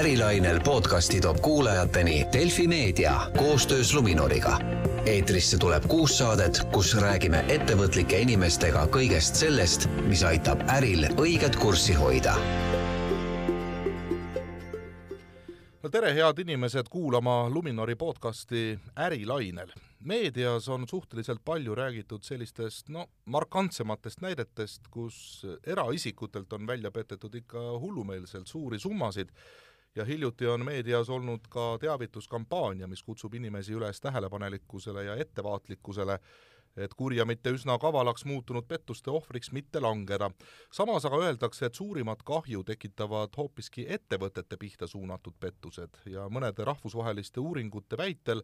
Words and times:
ärilainel 0.00 0.60
podcasti 0.60 1.20
toob 1.20 1.36
kuulajateni 1.40 2.26
Delfi 2.32 2.68
Meedia 2.68 3.20
koostöös 3.38 3.94
Luminoriga. 3.94 4.58
eetrisse 5.04 5.58
tuleb 5.58 5.82
kuus 5.88 6.18
saadet, 6.18 6.62
kus 6.72 6.94
räägime 6.96 7.44
ettevõtlike 7.48 8.22
inimestega 8.24 8.86
kõigest 8.86 9.36
sellest, 9.36 9.84
mis 10.08 10.22
aitab 10.24 10.64
äril 10.72 11.04
õiget 11.20 11.60
kurssi 11.60 11.92
hoida 11.92 12.32
no 15.82 15.92
tere, 15.92 16.14
head 16.16 16.38
inimesed, 16.38 16.88
kuulama 16.90 17.50
Luminori 17.50 17.94
podcasti 17.94 18.78
Ärilainel. 18.96 19.68
meedias 20.00 20.68
on 20.68 20.88
suhteliselt 20.88 21.44
palju 21.44 21.74
räägitud 21.74 22.22
sellistest 22.22 22.88
no 22.88 23.06
markantsematest 23.24 24.20
näidetest, 24.20 24.88
kus 24.90 25.46
eraisikutelt 25.66 26.52
on 26.52 26.66
välja 26.66 26.90
petetud 26.90 27.34
ikka 27.34 27.58
hullumeelselt 27.80 28.46
suuri 28.46 28.78
summasid 28.78 29.28
ja 29.96 30.04
hiljuti 30.04 30.46
on 30.46 30.64
meedias 30.64 31.10
olnud 31.10 31.48
ka 31.50 31.78
teavituskampaania, 31.80 32.86
mis 32.86 33.02
kutsub 33.02 33.34
inimesi 33.34 33.74
üles 33.74 34.00
tähelepanelikkusele 34.00 35.04
ja 35.04 35.16
ettevaatlikkusele 35.16 36.18
et 36.76 36.94
kurja 36.94 37.24
mitte 37.26 37.50
üsna 37.54 37.76
kavalaks 37.82 38.24
muutunud 38.28 38.66
pettuste 38.68 39.10
ohvriks 39.10 39.52
mitte 39.52 39.80
langeda. 39.80 40.30
samas 40.72 41.04
aga 41.04 41.18
öeldakse, 41.18 41.66
et 41.66 41.74
suurimat 41.74 42.22
kahju 42.22 42.62
tekitavad 42.64 43.34
hoopiski 43.36 43.86
ettevõtete 43.88 44.56
pihta 44.56 44.86
suunatud 44.86 45.34
pettused 45.40 46.02
ja 46.06 46.28
mõnede 46.28 46.64
rahvusvaheliste 46.64 47.40
uuringute 47.40 47.98
väitel 47.98 48.42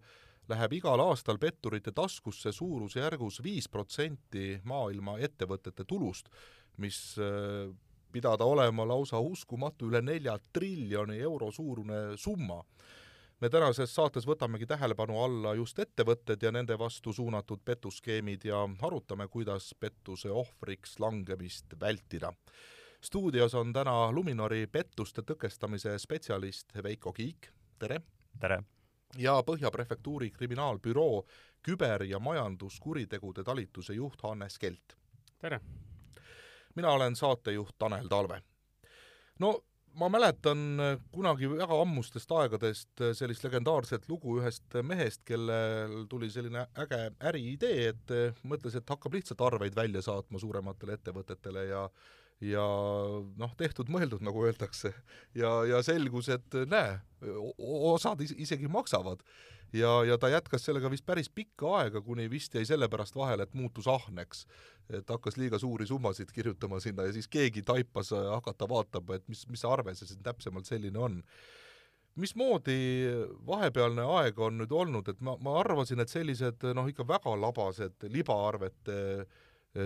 läheb 0.49 0.73
igal 0.73 1.01
aastal 1.01 1.39
petturite 1.39 1.93
taskusse 1.93 2.53
suurusjärgus 2.53 3.43
viis 3.43 3.69
protsenti 3.69 4.61
maailma 4.65 5.19
ettevõtete 5.19 5.85
tulust, 5.85 6.29
mis 6.77 7.17
äh, 7.19 7.71
pidada 8.17 8.45
olema 8.49 8.87
lausa 8.89 9.21
uskumatu 9.21 9.91
üle 9.91 10.01
nelja 10.03 10.39
triljoni 10.53 11.19
euro 11.21 11.51
suurune 11.53 12.17
summa 12.17 12.63
me 13.41 13.51
tänases 13.53 13.93
saates 13.95 14.25
võtamegi 14.25 14.65
tähelepanu 14.69 15.19
alla 15.21 15.53
just 15.59 15.79
ettevõtted 15.83 16.43
ja 16.43 16.53
nende 16.57 16.79
vastu 16.81 17.13
suunatud 17.13 17.61
petuskeemid 17.65 18.47
ja 18.49 18.63
arutame, 18.89 19.29
kuidas 19.29 19.75
pettuse 19.81 20.31
ohvriks 20.33 20.97
langemist 20.99 21.77
vältida. 21.81 22.33
stuudios 23.01 23.55
on 23.55 23.73
täna 23.73 24.13
Luminori 24.13 24.67
pettuste 24.67 25.23
tõkestamise 25.23 25.99
spetsialist 25.99 26.73
Veiko 26.83 27.13
Kiik, 27.13 27.51
tere! 27.79 28.01
tere! 28.41 28.63
ja 29.19 29.43
Põhja 29.43 29.71
prefektuuri 29.71 30.31
kriminaalbüroo 30.31 31.27
küber- 31.69 32.09
ja 32.09 32.19
majanduskuritegude 32.19 33.45
talituse 33.45 33.95
juht 33.95 34.23
Hannes 34.23 34.59
Kelt. 34.59 34.97
tere! 35.39 35.61
Mina 36.77 36.93
olen 36.93 37.17
saatejuht 37.17 37.75
Tanel 37.79 38.09
Talve. 38.09 38.43
no 39.39 39.57
ma 39.97 40.09
mäletan 40.13 40.81
äh, 40.81 40.99
kunagi 41.13 41.49
väga 41.51 41.81
ammustest 41.81 42.33
aegadest 42.37 43.01
äh, 43.01 43.15
sellist 43.17 43.45
legendaarset 43.47 44.09
lugu 44.09 44.39
ühest 44.41 44.77
mehest, 44.85 45.23
kellel 45.29 46.05
tuli 46.11 46.29
selline 46.33 46.67
äge 46.85 47.01
äriidee, 47.31 47.89
et 47.95 48.13
äh, 48.15 48.37
mõtles, 48.45 48.77
et 48.77 48.93
hakkab 48.93 49.17
lihtsalt 49.17 49.41
arveid 49.49 49.77
välja 49.77 50.05
saatma 50.05 50.41
suurematele 50.43 50.99
ettevõtetele 50.99 51.65
ja 51.71 51.87
ja 52.45 52.65
noh, 53.41 53.53
tehtud-mõeldud, 53.57 54.25
nagu 54.25 54.45
öeldakse. 54.45 54.93
ja, 55.35 55.53
ja 55.65 55.83
selgus, 55.83 56.29
et 56.29 56.57
näe, 56.69 56.99
osad 57.57 58.21
isegi 58.21 58.69
maksavad 58.69 59.23
ja, 59.73 59.93
ja 60.05 60.19
ta 60.19 60.29
jätkas 60.29 60.67
sellega 60.69 60.91
vist 60.93 61.07
päris 61.07 61.31
pikka 61.33 61.73
aega, 61.81 62.01
kuni 62.05 62.29
vist 62.31 62.55
jäi 62.55 62.67
sellepärast 62.69 63.17
vahele, 63.17 63.47
et 63.47 63.55
muutus 63.55 63.89
ahneks. 63.89 64.47
et 64.91 65.09
hakkas 65.11 65.37
liiga 65.37 65.59
suuri 65.59 65.87
summasid 65.87 66.31
kirjutama 66.31 66.81
sinna 66.81 67.09
ja 67.09 67.13
siis 67.13 67.29
keegi 67.29 67.63
taipas 67.63 68.13
hakata 68.13 68.69
vaatama, 68.69 69.17
et 69.17 69.29
mis, 69.29 69.49
mis 69.49 69.65
arve 69.65 69.95
see 69.95 70.07
siis 70.07 70.21
täpsemalt 70.23 70.67
selline 70.67 70.99
on 70.99 71.23
mismoodi 72.17 73.09
vahepealne 73.47 74.05
aeg 74.19 74.39
on 74.41 74.61
nüüd 74.61 74.73
olnud, 74.73 75.09
et 75.09 75.19
ma, 75.21 75.35
ma 75.41 75.59
arvasin, 75.61 76.01
et 76.01 76.09
sellised 76.13 76.63
noh, 76.75 76.87
ikka 76.89 77.05
väga 77.09 77.35
labased 77.41 78.07
libaarvete 78.13 79.01
äh, 79.25 79.43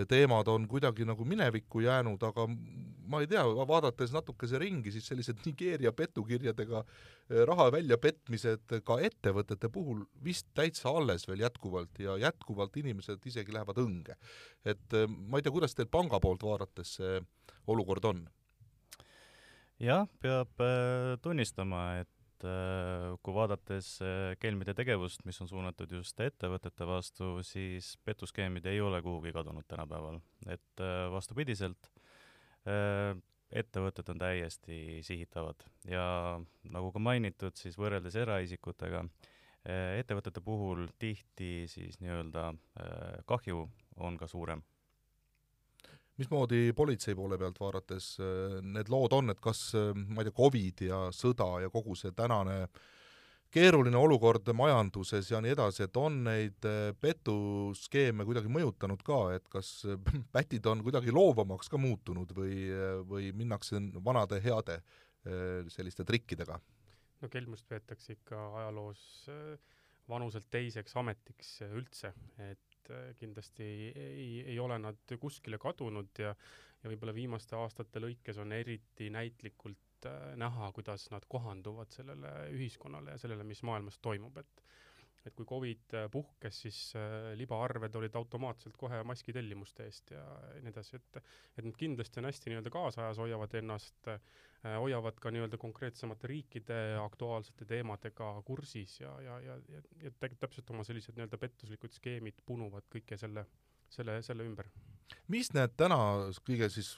teemad 0.07 0.47
on 0.47 0.67
kuidagi 0.71 1.05
nagu 1.05 1.25
minevikku 1.27 1.81
jäänud, 1.83 2.23
aga 2.23 2.47
ma 3.11 3.19
ei 3.21 3.27
tea, 3.27 3.43
vaadates 3.67 4.13
natukese 4.15 4.59
ringi, 4.61 4.91
siis 4.93 5.07
sellised 5.11 5.41
Nigeeria 5.45 5.91
petukirjadega 5.95 6.83
eh, 6.83 7.41
raha 7.49 7.67
väljapetmised 7.75 8.77
ka 8.87 8.99
ettevõtete 9.03 9.71
puhul 9.73 10.05
vist 10.23 10.47
täitsa 10.57 10.93
alles 10.95 11.27
veel 11.29 11.43
jätkuvalt 11.43 11.99
ja 12.03 12.17
jätkuvalt 12.21 12.77
inimesed 12.81 13.25
isegi 13.27 13.53
lähevad 13.55 13.81
õnge. 13.83 14.15
et 14.65 14.97
eh, 14.97 15.07
ma 15.07 15.39
ei 15.39 15.45
tea, 15.45 15.53
kuidas 15.53 15.75
teil 15.75 15.91
panga 15.91 16.19
poolt 16.23 16.43
vaadates 16.47 16.95
see 16.99 17.19
olukord 17.67 18.05
on? 18.05 18.25
jah, 19.81 20.07
peab 20.21 20.61
tunnistama, 21.21 22.01
et 22.03 22.20
et 22.41 22.47
äh, 22.49 23.17
kui 23.21 23.33
vaadates 23.35 23.99
äh, 24.01 24.33
kelmide 24.41 24.73
tegevust, 24.77 25.23
mis 25.25 25.39
on 25.41 25.49
suunatud 25.49 25.91
just 25.91 26.19
ettevõtete 26.19 26.87
vastu, 26.87 27.41
siis 27.45 27.97
petuskeemid 28.05 28.65
ei 28.65 28.81
ole 28.81 29.01
kuhugi 29.01 29.33
kadunud 29.33 29.65
tänapäeval. 29.67 30.19
et 30.47 30.81
äh, 30.81 31.09
vastupidiselt, 31.11 31.91
ettevõtted 33.51 34.09
on 34.13 34.19
täiesti 34.21 35.01
sihitavad 35.01 35.63
ja 35.89 36.39
nagu 36.69 36.91
ka 36.93 36.99
mainitud, 37.01 37.55
siis 37.57 37.73
võrreldes 37.73 38.13
eraisikutega, 38.21 39.01
ettevõtete 39.97 40.43
puhul 40.45 40.85
tihti 41.01 41.65
siis 41.65 41.97
nii-öelda 42.03 42.51
kahju 43.25 43.63
on 43.97 44.19
ka 44.21 44.29
suurem 44.29 44.61
mismoodi 46.19 46.71
politsei 46.75 47.15
poole 47.15 47.37
pealt 47.39 47.59
vaadates 47.61 48.15
äh, 48.21 48.57
need 48.61 48.89
lood 48.91 49.13
on, 49.15 49.31
et 49.33 49.39
kas, 49.43 49.69
äh, 49.77 49.91
ma 49.95 50.21
ei 50.21 50.29
tea, 50.29 50.37
Covid 50.37 50.83
ja 50.87 51.03
sõda 51.15 51.53
ja 51.63 51.71
kogu 51.73 51.95
see 51.97 52.13
tänane 52.17 52.65
keeruline 53.51 53.99
olukord 53.99 54.47
majanduses 54.55 55.27
ja 55.31 55.41
nii 55.43 55.51
edasi, 55.55 55.85
et 55.87 55.97
on 55.99 56.21
neid 56.27 56.67
äh, 56.67 56.91
petuskeeme 56.99 58.27
kuidagi 58.27 58.51
mõjutanud 58.51 59.03
ka, 59.07 59.21
et 59.37 59.47
kas 59.51 59.73
pätid 60.35 60.67
on 60.71 60.83
kuidagi 60.85 61.13
loovamaks 61.15 61.71
ka 61.71 61.79
muutunud 61.81 62.35
või, 62.35 62.67
või 63.07 63.31
minnakse 63.35 63.81
vanade 64.03 64.41
heade 64.43 64.81
selliste 65.69 66.01
trikkidega? 66.01 66.55
no 67.21 67.27
kelmust 67.29 67.67
peetakse 67.69 68.15
ikka 68.15 68.39
ajaloos 68.57 69.01
vanuselt 70.09 70.47
teiseks 70.49 70.95
ametiks 70.97 71.59
üldse, 71.67 72.09
et 72.41 72.70
et 72.81 72.91
äh, 72.95 73.07
kindlasti 73.19 73.63
ei, 73.63 74.43
ei, 74.45 74.59
ole 74.59 74.77
nad 74.81 75.15
kuskile 75.19 75.61
kadunud 75.61 76.19
ja 76.19 76.35
ja 76.81 76.89
võib-olla 76.89 77.13
viimaste 77.13 77.55
aastate 77.57 78.01
lõikes 78.01 78.39
on 78.41 78.53
eriti 78.55 79.11
näitlikult 79.13 80.07
äh, 80.09 80.33
näha, 80.39 80.71
kuidas 80.73 81.09
nad 81.13 81.27
kohanduvad 81.29 81.93
sellele 81.93 82.31
ühiskonnale 82.55 83.13
ja 83.13 83.21
sellele, 83.21 83.45
mis 83.45 83.61
maailmas 83.67 83.99
toimub, 84.01 84.37
et 84.41 84.63
et 85.25 85.35
kui 85.37 85.45
Covid 85.45 85.95
äh, 85.97 86.07
puhkes, 86.11 86.61
siis 86.65 86.79
äh, 86.97 87.31
libaarved 87.37 87.95
olid 87.99 88.15
automaatselt 88.17 88.77
kohe 88.79 89.01
maskitellimuste 89.07 89.85
eest 89.85 90.13
ja 90.15 90.23
nii 90.57 90.71
edasi, 90.73 90.97
et 90.97 91.21
et 91.21 91.65
nad 91.65 91.75
kindlasti 91.77 92.21
on 92.21 92.29
hästi 92.29 92.51
nii-öelda 92.51 92.73
kaasajas, 92.73 93.21
hoiavad 93.21 93.53
ennast 93.61 94.09
äh,, 94.11 94.21
hoiavad 94.63 95.19
ka 95.21 95.33
nii-öelda 95.33 95.59
konkreetsemate 95.61 96.29
riikide 96.31 96.79
aktuaalsete 97.01 97.65
teemadega 97.69 98.31
kursis 98.45 98.99
ja, 99.01 99.13
ja, 99.25 99.39
ja, 99.45 99.57
ja, 99.69 99.83
ja 100.05 100.13
täpselt 100.39 100.69
oma 100.73 100.85
sellised 100.87 101.17
nii-öelda 101.17 101.41
pettuslikud 101.41 101.93
skeemid 101.97 102.41
punuvad 102.45 102.89
kõike 102.93 103.17
selle, 103.17 103.45
selle, 103.89 104.21
selle 104.25 104.45
ümber. 104.47 104.69
Mis 105.31 105.49
need 105.53 105.73
täna 105.79 105.97
kõige 106.45 106.69
siis, 106.71 106.93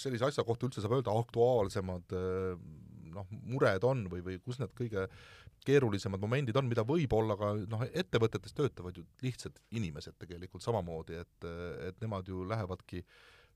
sellise 0.00 0.28
asja 0.28 0.44
kohta 0.46 0.68
üldse 0.68 0.82
saab 0.84 0.96
öelda, 0.98 1.14
aktuaalsemad 1.24 2.14
äh, 2.16 2.54
noh, 3.14 3.26
mured 3.50 3.84
on 3.86 4.06
või, 4.12 4.22
või 4.26 4.38
kus 4.44 4.60
need 4.60 4.72
kõige 4.76 5.06
keerulisemad 5.66 6.22
momendid 6.22 6.56
on, 6.56 6.68
mida 6.70 6.84
võib-olla 6.88 7.36
ka 7.38 7.52
noh, 7.58 7.84
ettevõtetes 7.92 8.56
töötavad 8.56 8.96
ju 8.96 9.04
lihtsad 9.24 9.58
inimesed 9.76 10.16
tegelikult 10.20 10.64
samamoodi, 10.64 11.20
et, 11.20 11.50
et 11.88 12.00
nemad 12.00 12.28
ju 12.28 12.46
lähevadki 12.48 13.04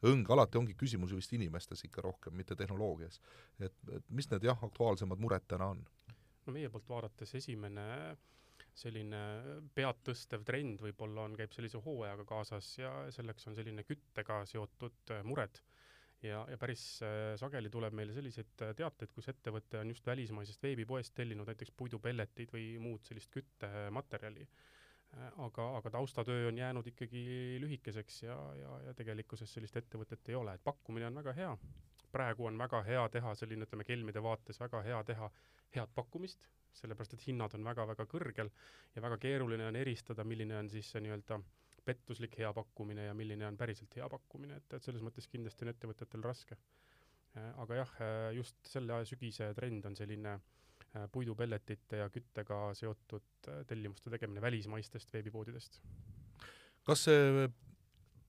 õnge, 0.04 0.32
alati 0.34 0.60
ongi 0.60 0.76
küsimus 0.76 1.14
ju 1.14 1.20
vist 1.20 1.32
inimestes 1.32 1.86
ikka 1.86 2.04
rohkem, 2.04 2.36
mitte 2.36 2.56
tehnoloogias. 2.58 3.20
et, 3.58 3.76
et 3.96 4.10
mis 4.10 4.28
need 4.30 4.44
jah, 4.44 4.60
aktuaalsemad 4.68 5.20
mured 5.20 5.48
täna 5.48 5.72
on? 5.76 5.84
no 6.44 6.52
meie 6.52 6.68
poolt 6.68 6.88
vaadates 6.88 7.34
esimene 7.40 7.84
selline 8.74 9.20
pead 9.74 10.00
tõstev 10.06 10.42
trend 10.44 10.82
võib-olla 10.82 11.28
on, 11.28 11.36
käib 11.38 11.54
sellise 11.54 11.80
hooajaga 11.84 12.26
kaasas 12.28 12.72
ja 12.78 12.92
selleks 13.14 13.46
on 13.48 13.56
selline 13.56 13.84
küttega 13.86 14.42
seotud 14.50 15.14
mured 15.24 15.60
ja, 16.28 16.44
ja 16.50 16.58
päris 16.60 16.84
äh, 17.02 17.34
sageli 17.40 17.70
tuleb 17.72 17.94
meile 17.96 18.14
selliseid 18.16 18.62
äh, 18.64 18.72
teateid, 18.76 19.12
kus 19.14 19.28
ettevõte 19.32 19.80
on 19.80 19.90
just 19.92 20.06
välismaisest 20.06 20.62
veebipoest 20.64 21.14
tellinud 21.16 21.48
näiteks 21.50 21.74
puidupelletid 21.76 22.52
või 22.54 22.66
muud 22.82 23.04
sellist 23.08 23.32
küttematerjali 23.34 24.46
äh,. 24.46 25.32
aga, 25.46 25.68
aga 25.78 25.94
taustatöö 25.98 26.48
on 26.48 26.58
jäänud 26.58 26.86
ikkagi 26.92 27.24
lühikeseks 27.62 28.22
ja, 28.22 28.38
ja, 28.60 28.78
ja 28.88 28.94
tegelikkuses 28.94 29.52
sellist 29.54 29.76
ettevõtet 29.80 30.32
ei 30.32 30.38
ole, 30.38 30.54
et 30.54 30.64
pakkumine 30.64 31.10
on 31.10 31.20
väga 31.22 31.36
hea. 31.40 31.56
praegu 32.12 32.46
on 32.46 32.58
väga 32.58 32.82
hea 32.86 33.08
teha 33.08 33.34
selline, 33.34 33.66
ütleme, 33.66 33.84
kelmide 33.84 34.22
vaates 34.22 34.60
väga 34.60 34.82
hea 34.82 35.02
teha 35.04 35.30
head 35.74 35.90
pakkumist, 35.94 36.46
sellepärast 36.72 37.14
et 37.14 37.26
hinnad 37.26 37.54
on 37.54 37.64
väga-väga 37.66 38.06
kõrgel 38.06 38.50
ja 38.94 39.02
väga 39.02 39.18
keeruline 39.18 39.66
on 39.66 39.76
eristada, 39.76 40.24
milline 40.24 40.56
on 40.58 40.70
siis 40.70 40.90
see 40.90 41.02
nii-öelda 41.02 41.40
äh, 41.40 41.63
pettuslik 41.84 42.38
hea 42.40 42.52
pakkumine 42.56 43.08
ja 43.08 43.14
milline 43.14 43.46
on 43.46 43.56
päriselt 43.60 43.94
hea 43.96 44.08
pakkumine, 44.08 44.58
et, 44.60 44.76
et 44.76 44.82
selles 44.82 45.04
mõttes 45.04 45.28
kindlasti 45.30 45.66
on 45.66 45.72
ettevõtetel 45.74 46.24
raske. 46.24 46.58
aga 47.34 47.76
jah, 47.80 47.94
just 48.36 48.56
selle 48.70 49.00
sügise 49.08 49.48
trend 49.58 49.86
on 49.88 49.96
selline 49.98 50.36
puidupelletite 51.12 51.98
ja 51.98 52.08
küttega 52.14 52.58
seotud 52.78 53.48
tellimuste 53.66 54.10
tegemine 54.10 54.40
välismaistest 54.40 55.12
veebipoodidest. 55.12 55.80
kas 56.86 57.04
see 57.08 57.48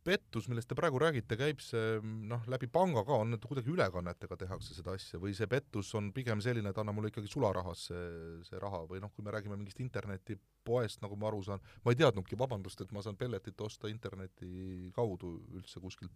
pettus, 0.05 0.47
millest 0.51 0.69
te 0.69 0.77
praegu 0.77 0.99
räägite, 1.01 1.37
käib 1.39 1.61
see 1.63 1.97
noh, 2.29 2.43
läbi 2.51 2.69
panga 2.71 3.01
ka, 3.07 3.17
on 3.23 3.33
need 3.33 3.45
kuidagi 3.49 3.71
ülekannetega 3.73 4.37
tehakse 4.43 4.77
seda 4.77 4.93
asja 4.97 5.19
või 5.21 5.33
see 5.37 5.49
pettus 5.49 5.89
on 5.97 6.11
pigem 6.15 6.43
selline, 6.45 6.71
et 6.71 6.81
anna 6.81 6.93
mulle 6.95 7.09
ikkagi 7.11 7.31
sularahas 7.31 7.87
see, 7.89 8.05
see 8.47 8.61
raha 8.61 8.83
või 8.91 9.01
noh, 9.03 9.13
kui 9.15 9.25
me 9.25 9.33
räägime 9.33 9.57
mingist 9.57 9.81
internetipoest, 9.83 11.01
nagu 11.05 11.17
ma 11.19 11.31
aru 11.31 11.41
saan, 11.47 11.65
ma 11.83 11.93
ei 11.93 11.99
teadnudki, 12.01 12.37
vabandust, 12.39 12.85
et 12.85 12.93
ma 12.95 13.03
saan 13.05 13.17
pelletit 13.19 13.65
osta 13.65 13.89
interneti 13.91 14.91
kaudu 14.95 15.35
üldse 15.57 15.81
kuskilt 15.83 16.13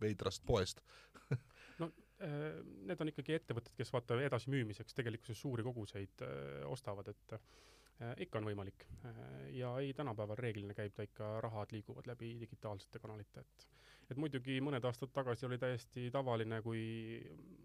veidrast 0.00 0.44
poest. 0.46 0.82
No 1.76 1.90
äh, 2.24 2.62
need 2.88 3.00
on 3.04 3.10
ikkagi 3.10 3.34
ettevõtted, 3.36 3.74
kes 3.76 3.90
vaata 3.92 4.16
edasimüümiseks 4.24 4.96
tegelikkuses 4.96 5.36
suuri 5.42 5.60
koguseid 5.66 6.22
äh, 6.24 6.62
ostavad, 6.64 7.10
et 7.12 7.34
ikka 8.20 8.40
on 8.40 8.48
võimalik. 8.50 8.86
Äh, 9.04 9.16
ja 9.56 9.72
ei, 9.80 9.92
tänapäeval 9.96 10.38
reeglina 10.40 10.74
käib 10.76 10.94
ta 10.96 11.06
ikka, 11.06 11.30
rahad 11.44 11.72
liiguvad 11.72 12.08
läbi 12.10 12.34
digitaalsete 12.40 13.00
kanalite, 13.02 13.40
et 13.46 13.66
et 14.06 14.18
muidugi 14.22 14.60
mõned 14.62 14.84
aastad 14.86 15.10
tagasi 15.10 15.48
oli 15.48 15.56
täiesti 15.58 16.04
tavaline, 16.14 16.60
kui 16.62 16.82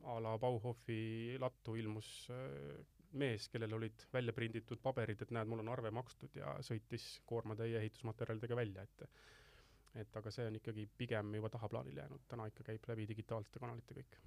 a 0.10 0.16
la 0.26 0.32
Bauhofi 0.42 1.36
lattu 1.40 1.76
ilmus 1.78 2.08
äh, 2.34 2.80
mees, 3.12 3.46
kellel 3.52 3.76
olid 3.78 4.08
välja 4.14 4.34
prinditud 4.34 4.82
paberid, 4.82 5.22
et 5.22 5.34
näed, 5.36 5.50
mul 5.52 5.62
on 5.62 5.70
arve 5.70 5.92
makstud 5.94 6.40
ja 6.40 6.56
sõitis 6.66 7.06
koormatäie 7.30 7.78
ehitusmaterjalidega 7.82 8.58
välja, 8.58 8.88
et 8.88 9.06
et 10.00 10.18
aga 10.18 10.32
see 10.32 10.46
on 10.48 10.56
ikkagi 10.56 10.86
pigem 10.98 11.34
juba 11.36 11.50
tahaplaanile 11.52 12.04
jäänud, 12.04 12.24
täna 12.32 12.46
ikka 12.48 12.64
käib 12.70 12.86
läbi 12.88 13.08
digitaalsete 13.10 13.60
kanalite 13.60 13.98
kõik. 13.98 14.20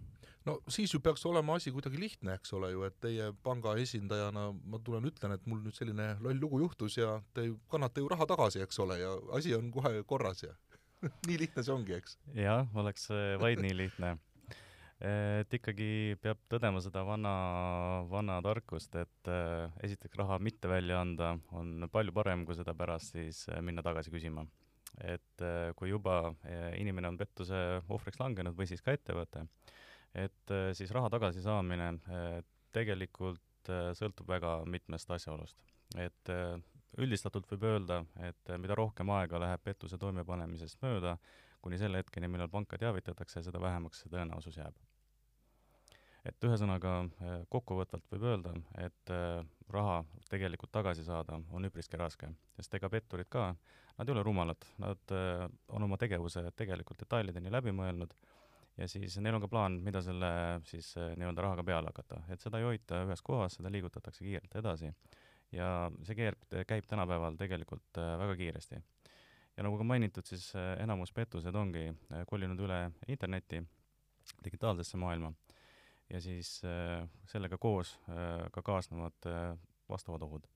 no 0.49 0.59
siis 0.69 0.93
ju 0.95 1.01
peaks 1.01 1.25
olema 1.31 1.57
asi 1.61 1.73
kuidagi 1.73 2.01
lihtne, 2.01 2.37
eks 2.39 2.53
ole 2.59 2.71
ju, 2.75 2.85
et 2.89 2.99
teie 3.01 3.31
panga 3.47 3.77
esindajana 3.81 4.51
ma 4.53 4.81
tulen, 4.85 5.09
ütlen, 5.09 5.37
et 5.37 5.47
mul 5.49 5.63
nüüd 5.65 5.77
selline 5.79 6.11
loll 6.25 6.41
lugu 6.41 6.61
juhtus 6.65 6.99
ja 7.01 7.17
te 7.35 7.49
kannate 7.73 8.05
ju 8.05 8.11
raha 8.13 8.29
tagasi, 8.29 8.61
eks 8.65 8.79
ole, 8.85 8.99
ja 9.01 9.15
asi 9.39 9.55
on 9.57 9.73
kohe 9.75 10.03
korras 10.09 10.45
ja 10.45 10.53
nii 11.29 11.41
lihtne 11.47 11.65
see 11.65 11.75
ongi, 11.75 11.97
eks? 11.97 12.19
jah, 12.37 12.69
oleks 12.77 13.09
vaid 13.41 13.63
nii 13.65 13.77
lihtne 13.85 14.17
et 15.45 15.57
ikkagi 15.57 16.19
peab 16.23 16.43
tõdema 16.53 16.83
seda 16.85 17.03
vana, 17.09 17.33
vana 18.11 18.37
tarkust, 18.45 18.95
et 19.01 19.33
äh, 19.33 19.73
esiteks 19.87 20.21
raha 20.21 20.39
mitte 20.39 20.69
välja 20.71 21.01
anda 21.01 21.35
on 21.57 21.89
palju 21.93 22.13
parem, 22.13 22.45
kui 22.45 22.57
seda 22.59 22.77
pärast 22.77 23.17
siis 23.17 23.47
äh, 23.49 23.65
minna 23.65 23.83
tagasi 23.85 24.13
küsima 24.13 24.45
et 25.02 25.43
äh, 25.43 25.73
kui 25.76 25.91
juba 25.91 26.19
äh, 26.46 26.75
inimene 26.81 27.11
on 27.11 27.19
pettuse 27.19 27.61
ohvriks 27.88 28.20
langenud 28.20 28.56
või 28.58 28.69
siis 28.70 28.82
ka 28.85 28.94
ettevõte, 28.94 29.46
et 30.14 30.55
äh, 30.55 30.70
siis 30.76 30.93
raha 30.94 31.11
tagasisaamine 31.14 31.91
tegelikult 32.75 33.43
sõltub 33.96 34.29
väga 34.29 34.58
mitmest 34.69 35.11
asjaolust. 35.11 35.56
et 35.96 36.31
üldistatult 36.99 37.46
võib 37.52 37.62
öelda, 37.64 38.00
et 38.26 38.50
mida 38.58 38.75
rohkem 38.75 39.11
aega 39.14 39.38
läheb 39.41 39.62
pettuse 39.64 39.99
toimepanemisest 39.99 40.82
mööda, 40.82 41.17
kuni 41.62 41.79
selle 41.79 42.02
hetkeni, 42.02 42.29
millal 42.29 42.50
panka 42.50 42.79
teavitatakse, 42.79 43.43
seda 43.43 43.61
vähemaks 43.62 44.02
see 44.02 44.11
tõenäosus 44.12 44.58
jääb. 44.58 44.75
Et 46.25 46.44
ühesõnaga, 46.44 46.93
kokkuvõtvalt 47.53 48.06
võib 48.12 48.23
öelda, 48.31 48.55
et 48.81 49.12
raha 49.69 49.99
tegelikult 50.31 50.73
tagasi 50.73 51.05
saada 51.05 51.37
on 51.53 51.69
üpriski 51.69 52.00
raske, 52.00 52.31
sest 52.56 52.75
ega 52.79 52.88
petturid 52.93 53.29
ka 53.29 53.50
nad 53.99 54.09
ei 54.09 54.12
ole 54.12 54.23
rumalad, 54.23 54.65
nad 54.79 55.11
äh, 55.11 55.49
on 55.69 55.82
oma 55.82 55.97
tegevuse 55.97 56.49
tegelikult 56.56 57.05
detailideni 57.05 57.53
läbi 57.53 57.75
mõelnud 57.75 58.15
ja 58.79 58.88
siis 58.91 59.17
neil 59.23 59.37
on 59.38 59.44
ka 59.44 59.50
plaan, 59.50 59.79
mida 59.87 60.03
selle 60.03 60.31
siis 60.67 60.94
äh, 60.99 61.12
nii-öelda 61.19 61.44
rahaga 61.47 61.67
peale 61.67 61.93
hakata, 61.93 62.25
et 62.35 62.43
seda 62.43 62.59
ei 62.59 62.67
hoita 62.69 63.05
ühes 63.06 63.23
kohas, 63.23 63.59
seda 63.59 63.70
liigutatakse 63.70 64.25
kiirelt 64.27 64.59
edasi. 64.59 64.91
ja 65.53 65.91
see 66.03 66.17
keerb 66.19 66.59
käib 66.67 66.91
tänapäeval 66.91 67.38
tegelikult 67.38 68.03
äh, 68.03 68.17
väga 68.19 68.37
kiiresti. 68.43 68.82
ja 69.56 69.62
nagu 69.62 69.79
ka 69.79 69.87
mainitud, 69.87 70.27
siis 70.27 70.53
enamus 70.82 71.12
pettused 71.12 71.55
ongi 71.55 71.87
kolinud 72.27 72.61
üle 72.61 72.91
internetti, 73.09 73.62
digitaalsesse 74.44 74.97
maailma 74.99 75.31
ja 76.11 76.21
siis 76.21 76.59
sellega 77.31 77.59
koos 77.59 77.95
ka 78.53 78.62
kaasnevad 78.62 79.31
vastavad 79.89 80.23
ohud. 80.27 80.49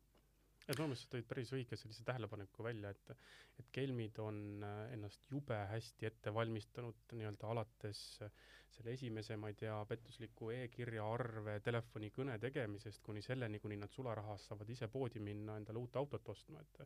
Et 0.68 0.76
minu 0.76 0.90
meelest 0.90 1.06
sa 1.06 1.14
tõid 1.14 1.24
päris 1.28 1.50
õige 1.56 1.76
sellise 1.80 2.04
tähelepaneku 2.04 2.64
välja, 2.66 2.90
et 2.92 3.14
et 3.58 3.70
kelmid 3.74 4.18
on 4.22 4.36
äh, 4.62 4.92
ennast 4.94 5.24
jube 5.32 5.56
hästi 5.70 6.06
ette 6.06 6.32
valmistanud 6.34 7.14
nii-öelda 7.16 7.48
alates 7.50 8.02
äh, 8.22 8.34
selle 8.70 8.92
esimese, 8.94 9.38
ma 9.40 9.48
ei 9.50 9.56
tea, 9.58 9.78
pettusliku 9.88 10.52
e-kirja 10.54 11.06
arve, 11.08 11.56
telefonikõne 11.64 12.36
tegemisest 12.38 13.02
kuni 13.02 13.24
selleni, 13.24 13.58
kuni 13.64 13.80
nad 13.80 13.90
sularahas 13.90 14.44
saavad 14.50 14.70
ise 14.70 14.90
poodi 14.92 15.24
minna 15.24 15.56
endale 15.58 15.80
uut 15.80 15.96
autot 15.98 16.30
ostma, 16.34 16.60
et 16.60 16.84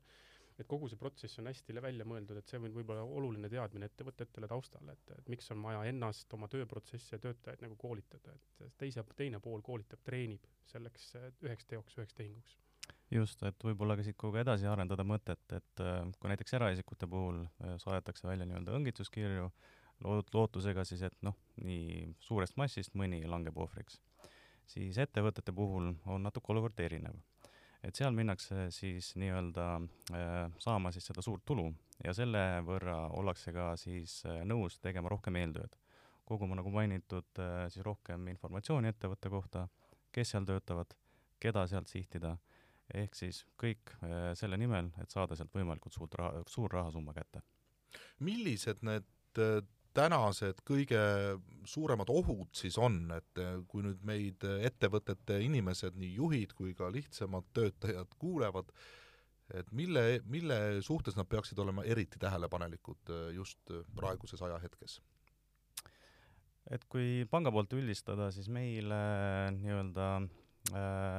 et 0.58 0.68
kogu 0.68 0.88
see 0.90 1.00
protsess 1.00 1.40
on 1.40 1.48
hästi 1.50 1.76
välja 1.82 2.06
mõeldud, 2.08 2.38
et 2.38 2.48
see 2.48 2.60
on 2.60 2.68
võib-olla 2.74 3.04
oluline 3.04 3.50
teadmine 3.52 3.88
ettevõtetele 3.90 4.50
taustal, 4.50 4.88
et, 4.92 5.14
et 5.18 5.30
miks 5.32 5.50
on 5.54 5.62
vaja 5.64 5.84
ennast, 5.90 6.32
oma 6.36 6.48
tööprotsesse 6.52 7.16
ja 7.16 7.22
töötajaid 7.22 7.64
nagu 7.64 7.78
koolitada, 7.80 8.34
et 8.60 8.76
teise, 8.78 9.04
teine 9.16 9.40
pool 9.40 9.64
koolitab, 9.64 10.02
treenib 10.04 10.46
selleks 10.72 11.14
üheks 11.42 11.68
teoks, 11.70 11.98
üheks 11.98 12.18
tehinguks 12.18 12.58
just, 13.12 13.42
et 13.46 13.64
võib-olla 13.64 13.96
ka 13.98 14.04
siit 14.06 14.16
kogu 14.20 14.40
edasi 14.40 14.68
arendada 14.68 15.04
mõtet, 15.06 15.42
et 15.54 15.82
äh, 15.84 16.00
kui 16.18 16.30
näiteks 16.32 16.56
eraisikute 16.58 17.08
puhul 17.10 17.42
äh, 17.44 17.74
saadetakse 17.82 18.28
välja 18.28 18.46
nii-öelda 18.48 18.74
õngitsuskirju, 18.78 19.48
lood-, 20.06 20.32
lootusega 20.34 20.84
siis, 20.88 21.04
et 21.08 21.18
noh, 21.26 21.36
nii 21.62 22.08
suurest 22.22 22.56
massist 22.60 22.96
mõni 22.98 23.22
langeb 23.28 23.58
ohvriks, 23.58 24.00
siis 24.68 24.98
ettevõtete 25.02 25.54
puhul 25.54 25.92
on 26.06 26.26
natuke 26.26 26.54
olukord 26.54 26.80
erinev. 26.80 27.18
Et 27.82 27.98
seal 27.98 28.14
minnakse 28.14 28.68
siis 28.74 29.12
nii-öelda 29.20 29.66
äh, 30.14 30.36
saama 30.62 30.92
siis 30.92 31.06
seda 31.10 31.24
suurt 31.24 31.44
tulu 31.46 31.66
ja 32.04 32.14
selle 32.14 32.42
võrra 32.66 33.08
ollakse 33.18 33.52
ka 33.54 33.72
siis 33.80 34.22
nõus 34.48 34.78
tegema 34.82 35.10
rohkem 35.12 35.36
eeltööd. 35.36 35.76
koguma, 36.24 36.54
nagu 36.54 36.70
mainitud, 36.70 37.38
siis 37.68 37.84
rohkem 37.84 38.28
informatsiooni 38.30 38.88
ettevõtte 38.88 39.28
kohta, 39.28 39.66
kes 40.12 40.30
seal 40.30 40.46
töötavad, 40.48 40.94
keda 41.42 41.66
sealt 41.66 41.90
sihtida 41.90 42.36
ehk 42.96 43.16
siis 43.16 43.42
kõik 43.60 43.94
äh, 44.02 44.32
selle 44.38 44.58
nimel, 44.60 44.90
et 45.02 45.12
saada 45.12 45.36
sealt 45.38 45.52
võimalikult 45.54 45.94
suurt 45.96 46.16
raha, 46.18 46.42
suur 46.50 46.72
rahasumma 46.72 47.14
kätte. 47.16 47.42
millised 48.20 48.82
need 48.82 49.40
äh, 49.40 49.60
tänased 49.94 50.62
kõige 50.68 51.00
suuremad 51.68 52.10
ohud 52.12 52.50
siis 52.56 52.78
on, 52.80 53.04
et 53.16 53.40
äh, 53.42 53.54
kui 53.68 53.84
nüüd 53.86 54.02
meid 54.06 54.44
ettevõtete 54.68 55.38
inimesed, 55.46 55.96
nii 56.00 56.16
juhid 56.16 56.56
kui 56.58 56.74
ka 56.78 56.90
lihtsamad 56.92 57.48
töötajad 57.56 58.18
kuulevad, 58.18 58.72
et 59.52 59.72
mille, 59.76 60.20
mille 60.24 60.58
suhtes 60.84 61.16
nad 61.18 61.28
peaksid 61.28 61.58
olema 61.60 61.84
eriti 61.84 62.20
tähelepanelikud 62.22 63.10
just 63.36 63.74
praeguses 63.96 64.42
ajahetkes? 64.42 65.00
et 66.72 66.84
kui 66.88 67.26
panga 67.28 67.50
poolt 67.52 67.74
üldistada, 67.74 68.30
siis 68.32 68.46
meil 68.48 68.92
nii-öelda 69.58 70.06
Äh, 70.22 70.41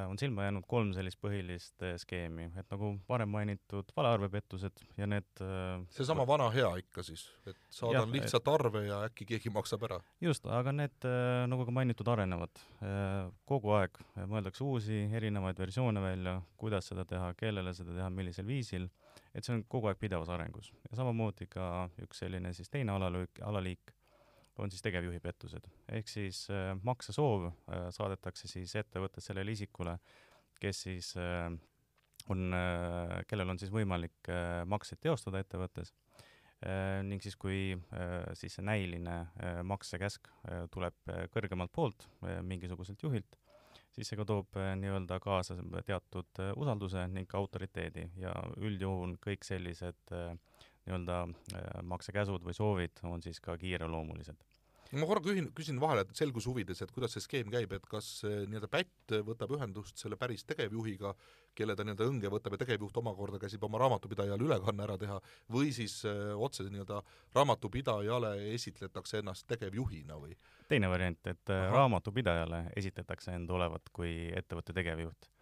on 0.10 0.18
silma 0.20 0.48
jäänud 0.48 0.66
kolm 0.68 0.92
sellist 0.96 1.20
põhilist 1.22 1.84
äh, 1.86 1.96
skeemi, 2.02 2.50
et 2.60 2.70
nagu 2.74 2.94
varem 3.10 3.30
mainitud 3.34 3.92
valearvepettused 3.98 4.84
ja 4.98 5.08
need 5.10 5.44
äh, 5.44 5.84
seesama 5.94 6.26
vana 6.28 6.50
hea 6.54 6.70
ikka 6.82 7.06
siis, 7.06 7.26
et 7.48 7.60
saadan 7.70 8.02
jah, 8.02 8.10
lihtsalt 8.16 8.50
arve 8.54 8.86
ja 8.88 9.04
äkki 9.08 9.28
keegi 9.34 9.54
maksab 9.54 9.86
ära? 9.90 10.00
just, 10.22 10.48
aga 10.50 10.74
need, 10.76 11.10
nagu 11.52 11.68
ka 11.68 11.76
mainitud, 11.76 12.10
arenevad. 12.14 12.62
kogu 13.50 13.74
aeg 13.78 13.98
mõeldakse 14.30 14.64
uusi 14.66 15.04
erinevaid 15.14 15.60
versioone 15.60 16.02
välja, 16.04 16.38
kuidas 16.58 16.90
seda 16.92 17.06
teha, 17.08 17.34
kellele 17.40 17.74
seda 17.78 17.96
teha, 17.96 18.10
millisel 18.14 18.48
viisil, 18.48 18.88
et 19.34 19.46
see 19.46 19.56
on 19.58 19.66
kogu 19.70 19.92
aeg 19.92 20.00
pidevas 20.02 20.32
arengus. 20.34 20.72
ja 20.90 21.02
samamoodi 21.02 21.50
ka 21.52 21.90
üks 22.04 22.24
selline 22.26 22.54
siis 22.54 22.72
teine 22.74 22.96
alalõik, 22.96 23.42
alaliik 23.46 23.94
on 24.58 24.72
siis 24.72 24.82
tegevjuhi 24.86 25.20
pettused. 25.20 25.68
ehk 25.92 26.08
siis 26.08 26.46
äh, 26.54 26.74
maksesoov 26.84 27.48
äh, 27.50 27.88
saadetakse 27.96 28.48
siis 28.48 28.76
ettevõttes 28.76 29.26
sellele 29.30 29.52
isikule, 29.52 29.98
kes 30.62 30.82
siis 30.88 31.14
äh, 31.18 31.50
on 32.30 32.54
äh,, 32.54 33.20
kellel 33.28 33.50
on 33.50 33.60
siis 33.60 33.72
võimalik 33.74 34.30
äh, 34.32 34.64
makseid 34.70 35.02
teostada 35.04 35.42
ettevõttes 35.44 35.94
äh, 36.66 37.02
ning 37.04 37.24
siis, 37.24 37.36
kui 37.40 37.74
äh, 37.74 38.14
siis 38.40 38.60
see 38.60 38.66
näiline 38.66 39.16
äh, 39.20 39.62
maksekäsk 39.68 40.30
äh, 40.30 40.66
tuleb 40.72 40.96
äh, 41.10 41.26
kõrgemalt 41.34 41.74
poolt 41.76 42.08
äh, 42.24 42.40
mingisuguselt 42.46 43.04
juhilt, 43.04 43.40
siis 43.94 44.10
see 44.10 44.20
ka 44.20 44.28
toob 44.30 44.56
äh, 44.60 44.74
nii-öelda 44.80 45.20
kaasa 45.24 45.58
teatud 45.86 46.44
äh, 46.44 46.54
usalduse 46.60 47.08
ning 47.12 47.30
ka 47.30 47.42
autoriteedi 47.42 48.10
ja 48.22 48.34
üldjuhul 48.62 49.18
kõik 49.24 49.46
sellised 49.48 50.16
äh, 50.16 50.38
nii-öelda 50.88 51.20
äh, 51.28 51.70
maksekäsud 51.90 52.44
või 52.44 52.56
soovid 52.58 53.04
on 53.08 53.24
siis 53.24 53.40
ka 53.44 53.56
kiireloomulised. 53.60 54.44
ma 54.94 55.08
korra 55.10 55.24
küsin, 55.26 55.48
küsin 55.58 55.80
vahele, 55.82 56.04
et 56.06 56.12
selguse 56.14 56.52
huvides, 56.52 56.84
et 56.84 56.92
kuidas 56.94 57.16
see 57.16 57.24
skeem 57.24 57.48
käib, 57.50 57.72
et 57.74 57.86
kas 57.90 58.10
eh, 58.30 58.44
nii-öelda 58.46 58.70
pätt 58.70 59.16
võtab 59.26 59.56
ühendust 59.56 59.98
selle 59.98 60.20
päris 60.22 60.46
tegevjuhiga, 60.46 61.16
kelle 61.58 61.74
ta 61.76 61.86
nii-öelda 61.88 62.10
õnge 62.12 62.30
võtab 62.30 62.54
ja 62.54 62.62
tegevjuht 62.62 63.00
omakorda 63.02 63.42
käsib 63.42 63.66
oma 63.66 63.82
raamatupidajale 63.82 64.46
ülekanne 64.46 64.86
ära 64.86 65.00
teha, 65.02 65.18
või 65.50 65.74
siis 65.74 65.98
öö, 66.06 66.36
otse 66.36 66.68
nii-öelda 66.68 67.02
raamatupidajale 67.34 68.36
esitletakse 68.54 69.24
ennast 69.24 69.48
tegevjuhina 69.50 70.20
või? 70.22 70.38
teine 70.70 70.94
variant, 70.94 71.26
et 71.26 71.50
Aha. 71.50 71.74
raamatupidajale 71.74 72.68
esitletakse 72.78 73.34
end 73.34 73.50
olevat 73.50 73.90
kui 73.94 74.30
ettevõtte 74.36 74.78
tegevjuht 74.78 75.33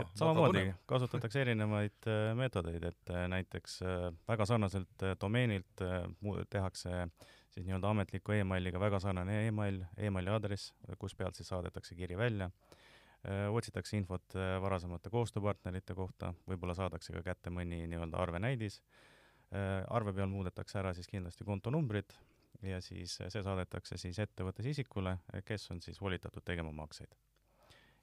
et 0.00 0.12
samamoodi 0.18 0.64
kasutatakse 0.88 1.42
erinevaid 1.42 2.08
äh, 2.10 2.30
meetodeid, 2.38 2.84
et 2.90 3.12
äh, 3.12 3.26
näiteks 3.30 3.80
äh, 3.82 4.06
väga 4.28 4.46
sarnaselt 4.46 5.04
domeenilt 5.20 5.82
tehakse 6.50 7.06
siis 7.50 7.66
nii-öelda 7.66 7.90
ametliku 7.90 8.36
emailiga 8.36 8.80
väga 8.80 9.00
sarnane 9.02 9.40
email, 9.48 9.82
emaili 9.96 10.30
aadress, 10.30 10.72
kus 10.98 11.16
pealt 11.18 11.38
siis 11.38 11.48
saadetakse 11.50 11.96
kiri 11.98 12.18
välja, 12.18 12.50
otsitakse 13.50 13.96
infot 13.98 14.36
varasemate 14.62 15.10
koostööpartnerite 15.10 15.96
kohta, 15.98 16.30
võib-olla 16.46 16.76
saadakse 16.78 17.16
ka 17.16 17.24
kätte 17.26 17.50
mõni 17.50 17.80
nii-öelda 17.90 18.20
arvenäidis, 18.22 18.78
arve 19.90 20.14
peal 20.14 20.30
muudetakse 20.30 20.78
ära 20.78 20.92
siis 20.94 21.10
kindlasti 21.10 21.46
kontonumbrid 21.48 22.14
ja 22.62 22.78
siis 22.84 23.16
see 23.18 23.42
saadetakse 23.42 23.98
siis 23.98 24.20
ettevõttes 24.22 24.70
isikule, 24.70 25.16
kes 25.48 25.66
on 25.74 25.82
siis 25.82 25.98
volitatud 26.04 26.46
tegema 26.46 26.70
makseid 26.84 27.16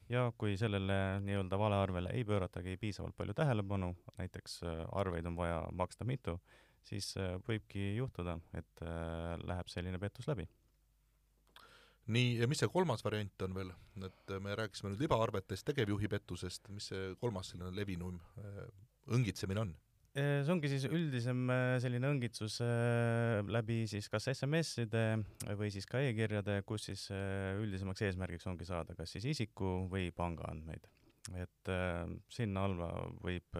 ja 0.09 0.25
kui 0.37 0.57
sellele 0.57 0.97
nii-öelda 1.25 1.59
valearvele 1.59 2.11
ei 2.13 2.25
pööratagi 2.25 2.77
piisavalt 2.81 3.15
palju 3.17 3.33
tähelepanu, 3.37 3.93
näiteks 4.19 4.61
äh, 4.63 4.83
arveid 4.91 5.25
on 5.25 5.37
vaja 5.37 5.63
maksta 5.73 6.05
mitu, 6.05 6.37
siis 6.85 7.13
äh, 7.17 7.35
võibki 7.47 7.95
juhtuda, 7.97 8.37
et 8.53 8.85
äh, 8.85 9.33
läheb 9.43 9.71
selline 9.71 9.99
pettus 10.01 10.27
läbi. 10.29 10.47
nii, 12.05 12.35
ja 12.37 12.47
mis 12.47 12.59
see 12.61 12.69
kolmas 12.69 13.01
variant 13.03 13.41
on 13.41 13.55
veel, 13.57 13.71
et 14.05 14.35
me 14.41 14.55
rääkisime 14.55 14.91
nüüd 14.93 15.07
libaarvetest, 15.07 15.65
tegevjuhi 15.71 16.07
pettusest, 16.07 16.69
mis 16.69 16.91
see 16.91 17.15
kolmas 17.21 17.49
selline 17.49 17.73
levinum 17.73 18.19
õngitsemine 19.09 19.63
on? 19.63 19.73
See 20.15 20.51
ongi 20.53 20.69
siis 20.71 20.85
üldisem 20.87 21.49
äh, 21.51 21.75
selline 21.83 22.07
õngitsus 22.13 22.61
äh, 22.63 23.41
läbi 23.51 23.81
siis 23.89 24.07
kas 24.11 24.29
SMS-ide 24.31 25.03
või 25.59 25.71
siis 25.73 25.87
ka 25.89 25.99
e-kirjade, 25.99 26.61
kus 26.67 26.87
siis 26.87 27.09
äh, 27.11 27.55
üldisemaks 27.59 28.05
eesmärgiks 28.07 28.47
ongi 28.47 28.67
saada 28.67 28.95
kas 28.95 29.11
siis 29.15 29.27
isiku 29.33 29.89
või 29.91 30.11
pangaandmeid. 30.15 30.87
et 31.41 31.69
sinna 32.29 32.67
alla 32.67 32.87
võib 33.23 33.57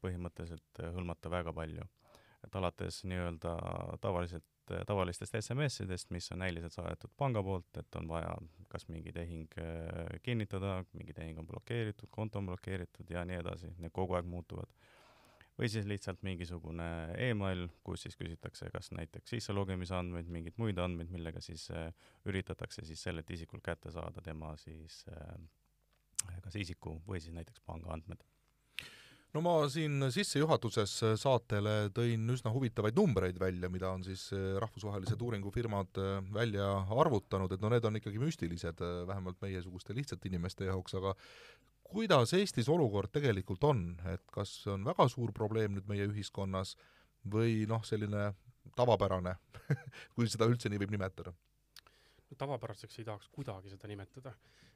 põhimõtteliselt 0.00 0.80
hõlmata 0.94 1.32
väga 1.32 1.52
palju. 1.52 1.82
et 2.46 2.56
alates 2.56 3.02
nii-öelda 3.04 3.54
tavaliselt, 4.00 4.46
tavalistest 4.86 5.34
SMS-idest, 5.34 6.10
mis 6.14 6.30
on 6.32 6.38
näiliselt 6.40 6.72
saadetud 6.72 7.10
panga 7.16 7.42
poolt, 7.42 7.76
et 7.76 7.96
on 8.00 8.08
vaja 8.08 8.32
kas 8.68 8.86
mingi 8.88 9.12
tehing 9.12 9.50
kinnitada, 10.22 10.84
mingi 10.92 11.12
tehing 11.12 11.42
on 11.42 11.46
blokeeritud, 11.46 12.08
konto 12.10 12.38
on 12.38 12.46
blokeeritud 12.46 13.10
ja 13.10 13.26
nii 13.26 13.42
edasi, 13.42 13.74
need 13.82 13.92
kogu 13.92 14.14
aeg 14.14 14.30
muutuvad 14.30 14.70
või 15.58 15.68
siis 15.72 15.86
lihtsalt 15.88 16.22
mingisugune 16.26 16.88
email, 17.30 17.66
kus 17.84 18.06
siis 18.06 18.16
küsitakse 18.16 18.70
kas 18.72 18.92
näiteks 18.96 19.36
sisselogimise 19.36 19.96
andmeid, 19.98 20.28
mingeid 20.32 20.58
muid 20.60 20.78
andmeid, 20.78 21.10
millega 21.12 21.42
siis 21.44 21.68
äh, 21.74 21.90
üritatakse 22.28 22.84
siis 22.88 23.02
sellelt 23.02 23.30
isikult 23.30 23.64
kätte 23.64 23.92
saada 23.94 24.22
tema 24.24 24.54
siis 24.60 25.04
äh, 25.12 26.36
kas 26.44 26.56
isiku 26.60 27.00
või 27.06 27.20
siis 27.20 27.34
näiteks 27.36 27.64
pangaandmed 27.66 28.22
no 29.34 29.42
ma 29.44 29.54
siin 29.70 30.08
sissejuhatuses 30.12 30.94
saatele 31.20 31.74
tõin 31.94 32.24
üsna 32.34 32.52
huvitavaid 32.54 32.96
numbreid 32.98 33.38
välja, 33.40 33.70
mida 33.72 33.92
on 33.94 34.04
siis 34.06 34.26
äh, 34.34 34.56
rahvusvahelised 34.62 35.22
uuringufirmad 35.22 36.00
äh, 36.02 36.16
välja 36.34 36.66
arvutanud, 37.02 37.52
et 37.54 37.62
no 37.62 37.70
need 37.72 37.86
on 37.86 38.00
ikkagi 38.00 38.22
müstilised, 38.22 38.82
äh, 38.82 39.02
vähemalt 39.10 39.40
meiesuguste 39.44 39.96
lihtsate 39.96 40.30
inimeste 40.30 40.66
jaoks, 40.70 40.96
aga 40.98 41.14
kuidas 41.90 42.34
Eestis 42.38 42.68
olukord 42.70 43.10
tegelikult 43.12 43.64
on, 43.66 43.84
et 44.12 44.22
kas 44.32 44.52
on 44.70 44.84
väga 44.86 45.08
suur 45.10 45.32
probleem 45.36 45.74
nüüd 45.76 45.88
meie 45.90 46.06
ühiskonnas 46.10 46.76
või 47.32 47.64
noh, 47.68 47.82
selline 47.86 48.30
tavapärane 48.76 49.34
kui 50.14 50.28
seda 50.30 50.48
üldse 50.50 50.70
nii 50.70 50.80
võib 50.84 50.94
nimetada? 50.94 51.34
no 52.30 52.38
tavapäraseks 52.38 53.00
ei 53.00 53.06
tahaks 53.08 53.28
kuidagi 53.34 53.72
seda 53.72 53.88
nimetada. 53.90 54.32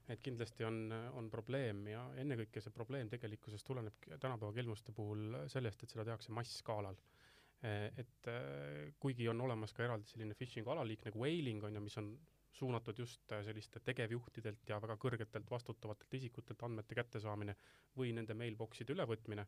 et 0.09 0.21
kindlasti 0.21 0.67
on, 0.69 0.93
on 1.17 1.31
probleem 1.31 1.87
ja 1.89 2.03
ennekõike 2.21 2.61
see 2.61 2.75
probleem 2.75 3.09
tegelikkuses 3.09 3.65
tuleneb 3.65 3.95
tänapäeva 4.11 4.53
kelmuste 4.53 4.93
puhul 4.93 5.47
sellest, 5.49 5.83
et 5.83 5.95
seda 5.95 6.05
tehakse 6.05 6.33
massskaalal. 6.33 6.99
et 7.65 8.29
kuigi 9.01 9.29
on 9.29 9.41
olemas 9.41 9.73
ka 9.73 9.87
eraldi 9.87 10.11
selline 10.11 10.35
phishing'u 10.35 10.75
alaliik 10.75 11.07
nagu 11.07 11.23
whaling 11.23 11.65
on 11.65 11.79
ju, 11.79 11.81
mis 11.81 11.97
on 12.03 12.11
suunatud 12.55 12.99
just 12.99 13.33
äh, 13.33 13.43
selliste 13.45 13.81
tegevjuhtidelt 13.85 14.69
ja 14.69 14.81
väga 14.83 14.97
kõrgetelt 15.01 15.51
vastutavatelt 15.51 16.21
isikutelt 16.21 16.63
andmete 16.63 16.95
kättesaamine 16.95 17.57
või 17.99 18.13
nende 18.17 18.37
mailbox'ide 18.39 18.95
ülevõtmine. 18.95 19.47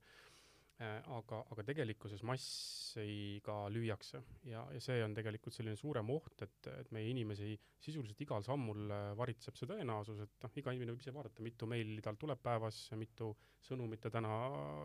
Äh,, 0.77 0.99
aga, 1.17 1.39
aga 1.55 1.63
tegelikkuses 1.71 2.21
massiga 2.29 3.55
lüüakse 3.73 4.19
ja, 4.45 4.67
ja 4.75 4.81
see 4.85 4.99
on 5.01 5.15
tegelikult 5.17 5.57
selline 5.57 5.79
suurem 5.81 6.11
oht, 6.13 6.43
et, 6.45 6.69
et 6.69 6.91
meie 6.93 7.09
inimesi 7.15 7.55
sisuliselt 7.81 8.21
igal 8.27 8.45
sammul 8.45 8.93
äh, 8.93 9.07
varitseb 9.17 9.57
see 9.57 9.71
tõenäosus, 9.71 10.21
et 10.27 10.45
noh, 10.45 10.59
iga 10.61 10.75
inimene 10.77 10.93
võib 10.93 11.07
ise 11.07 11.15
vaadata, 11.17 11.47
mitu 11.47 11.71
meili 11.71 12.05
tal 12.05 12.21
tuleb 12.21 12.43
päevas, 12.45 12.83
mitu 13.01 13.31
sõnumit 13.65 14.05
ta 14.05 14.13
täna 14.19 14.35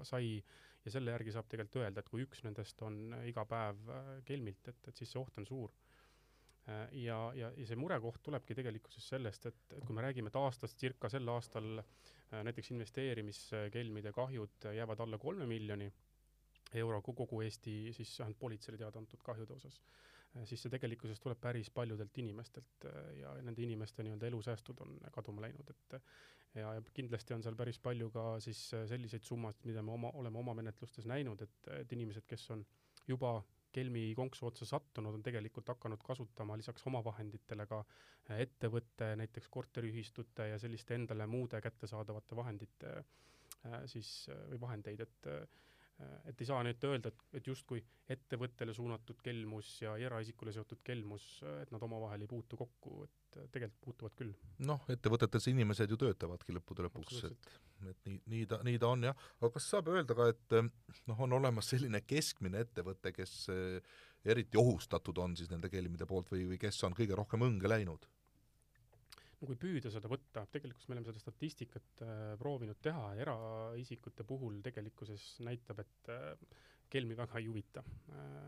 sai 0.08 0.38
ja 0.86 0.96
selle 0.96 1.12
järgi 1.12 1.36
saab 1.36 1.51
tegelikult 1.51 1.82
öelda, 1.84 2.06
et 2.06 2.13
kui 2.13 2.24
üks 2.24 2.46
nendest 2.48 2.88
on 2.88 3.12
iga 3.28 3.44
päev 3.50 3.92
kelmilt, 4.25 4.72
et, 4.72 4.88
et 4.88 4.96
siis 4.96 5.12
see 5.12 5.20
oht 5.20 5.44
on 5.44 5.50
suur 5.50 5.75
ja, 6.68 7.18
ja, 7.36 7.50
ja 7.58 7.65
see 7.68 7.80
murekoht 7.80 8.22
tulebki 8.24 8.56
tegelikkuses 8.58 9.08
sellest, 9.13 9.48
et, 9.50 9.62
et 9.77 9.86
kui 9.86 9.96
me 9.98 10.03
räägime, 10.06 10.30
et 10.30 10.38
aastas 10.39 10.75
circa 10.77 11.10
sel 11.10 11.27
aastal 11.34 11.82
äh, 11.82 12.41
näiteks 12.46 12.72
investeerimiskelmide 12.75 14.13
kahjud 14.15 14.70
jäävad 14.77 15.01
alla 15.06 15.18
kolme 15.22 15.48
miljoni 15.50 15.89
euro 16.82 17.01
kogu 17.01 17.41
Eesti 17.41 17.94
siis 17.98 18.13
vähemalt 18.20 18.39
politseile 18.39 18.77
teada 18.80 19.01
antud 19.01 19.24
kahjude 19.25 19.58
osas, 19.58 19.82
äh, 20.36 20.46
siis 20.46 20.62
see 20.62 20.74
tegelikkuses 20.74 21.24
tuleb 21.24 21.41
päris 21.41 21.72
paljudelt 21.74 22.18
inimestelt 22.24 22.89
ja 23.20 23.34
nende 23.41 23.65
inimeste 23.65 24.06
nii-öelda 24.06 24.30
elusäästud 24.30 24.86
on 24.86 25.00
kaduma 25.12 25.48
läinud, 25.48 25.74
et 25.74 25.98
ja, 26.56 26.75
ja 26.75 26.84
kindlasti 26.94 27.34
on 27.34 27.44
seal 27.44 27.58
päris 27.58 27.80
palju 27.80 28.12
ka 28.13 28.36
siis 28.44 28.62
selliseid 28.70 29.25
summasid, 29.25 29.65
mida 29.65 29.82
me 29.82 29.96
oma, 29.98 30.13
oleme 30.22 30.39
oma 30.39 30.53
menetlustes 30.62 31.10
näinud, 31.10 31.41
et, 31.41 31.74
et 31.80 31.98
inimesed, 31.98 32.27
kes 32.30 32.50
on 32.53 32.65
juba 33.08 33.39
kelmi 33.75 34.04
konksu 34.18 34.48
otsa 34.50 34.68
sattunud, 34.70 35.16
on 35.18 35.24
tegelikult 35.25 35.72
hakanud 35.74 36.04
kasutama 36.06 36.58
lisaks 36.60 36.86
omavahenditele 36.92 37.66
ka 37.70 37.82
äh, 37.82 38.42
ettevõtte, 38.46 39.13
näiteks 39.22 39.50
korteriühistute 39.58 40.48
ja 40.54 40.60
selliste 40.62 40.96
endale 40.98 41.28
muude 41.28 41.62
kättesaadavate 41.63 42.38
vahendite 42.40 42.94
äh, 42.98 43.82
siis 43.94 44.12
äh, 44.32 44.42
või 44.54 44.62
vahendeid, 44.68 45.06
et 45.08 45.32
et 46.29 46.41
ei 46.41 46.48
saa 46.48 46.62
nüüd 46.65 46.84
öelda, 46.88 47.12
et, 47.12 47.24
et 47.39 47.48
justkui 47.48 47.81
ettevõttele 48.12 48.74
suunatud 48.75 49.22
kelmus 49.24 49.74
ja 49.84 49.96
eraisikule 50.00 50.53
seotud 50.55 50.81
kelmus, 50.84 51.25
et 51.62 51.72
nad 51.74 51.84
omavahel 51.88 52.25
ei 52.25 52.29
puutu 52.31 52.60
kokku, 52.60 53.03
et 53.08 53.39
tegelikult 53.53 53.81
puutuvad 53.88 54.15
küll. 54.20 54.36
noh, 54.67 54.86
ettevõtetes 54.91 55.50
inimesed 55.51 55.91
ju 55.91 56.00
töötavadki 56.01 56.55
lõppude 56.58 56.88
lõpuks, 56.88 57.25
et 57.29 57.51
et 57.89 58.05
nii, 58.05 58.20
nii 58.29 58.46
ta, 58.46 58.62
nii 58.65 58.79
ta 58.81 58.91
on 58.93 59.10
jah, 59.10 59.27
aga 59.39 59.50
kas 59.55 59.67
saab 59.74 59.89
öelda 59.89 60.17
ka, 60.17 60.29
et 60.29 60.58
noh, 61.10 61.22
on 61.25 61.38
olemas 61.39 61.72
selline 61.74 62.03
keskmine 62.05 62.62
ettevõte, 62.62 63.13
kes 63.15 63.38
eriti 64.25 64.60
ohustatud 64.62 65.17
on 65.17 65.34
siis 65.38 65.50
nende 65.50 65.70
kelmide 65.72 66.05
poolt 66.10 66.29
või, 66.34 66.46
või 66.51 66.60
kes 66.62 66.84
on 66.86 66.98
kõige 66.98 67.17
rohkem 67.17 67.48
õnge 67.48 67.72
läinud? 67.72 68.05
Kui 69.48 69.58
püüda 69.60 69.90
seda 69.94 70.10
võtta, 70.12 70.44
tegelikult 70.54 70.88
me 70.90 70.96
oleme 70.98 71.08
seda 71.10 71.22
statistikat 71.22 72.04
äh, 72.06 72.20
proovinud 72.42 72.78
teha, 72.86 73.08
eraisikute 73.24 74.26
puhul 74.28 74.60
tegelikkuses 74.66 75.24
näitab, 75.48 75.82
et 75.86 76.12
äh, 76.14 76.60
kelmi 76.92 77.18
väga 77.18 77.40
ei 77.42 77.48
huvita 77.50 77.84
äh,. 78.12 78.46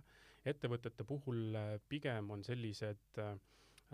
ettevõtete 0.51 1.05
puhul 1.07 1.55
äh, 1.55 1.73
pigem 1.89 2.29
on 2.35 2.43
sellised 2.45 3.19
äh, 3.23 3.33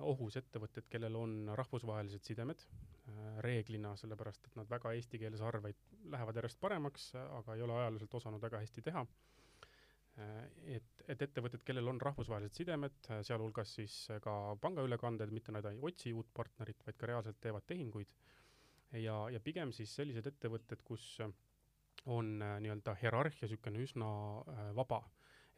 ohus 0.03 0.37
ettevõtted, 0.39 0.87
kellel 0.91 1.15
on 1.19 1.33
rahvusvahelised 1.59 2.23
sidemed 2.27 2.63
äh, 2.65 3.39
reeglina, 3.45 3.95
sellepärast 3.99 4.47
et 4.49 4.55
nad 4.59 4.69
väga 4.71 4.93
eesti 4.97 5.19
keeles 5.21 5.43
arveid 5.45 5.79
lähevad 6.13 6.39
järjest 6.39 6.59
paremaks, 6.63 7.11
aga 7.21 7.55
ei 7.55 7.63
ole 7.65 7.75
ajalooliselt 7.79 8.19
osanud 8.21 8.41
väga 8.43 8.61
hästi 8.63 8.83
teha. 8.89 9.05
Äh, 9.05 9.38
et, 10.75 11.03
et 11.07 11.21
ettevõtted, 11.25 11.63
kellel 11.67 11.91
on 11.91 12.01
rahvusvahelised 12.01 12.61
sidemed, 12.61 12.97
äh, 13.09 13.21
sealhulgas 13.27 13.75
siis 13.79 13.95
ka 14.23 14.35
pangaülekanded, 14.61 15.31
mitte 15.35 15.53
nad 15.55 15.67
ei 15.69 15.79
otsi 15.89 16.13
uut 16.15 16.31
partnerit, 16.33 16.83
vaid 16.87 16.97
ka 16.99 17.11
reaalselt 17.11 17.39
teevad 17.43 17.67
tehinguid, 17.69 18.11
ja, 18.97 19.21
ja 19.33 19.39
pigem 19.43 19.71
siis 19.75 19.93
sellised 19.95 20.27
ettevõtted, 20.31 20.83
kus 20.87 21.05
on 22.09 22.37
nii-öelda 22.39 22.95
hierarhia 23.01 23.47
niisugune 23.47 23.83
üsna 23.83 24.09
vaba. 24.77 25.03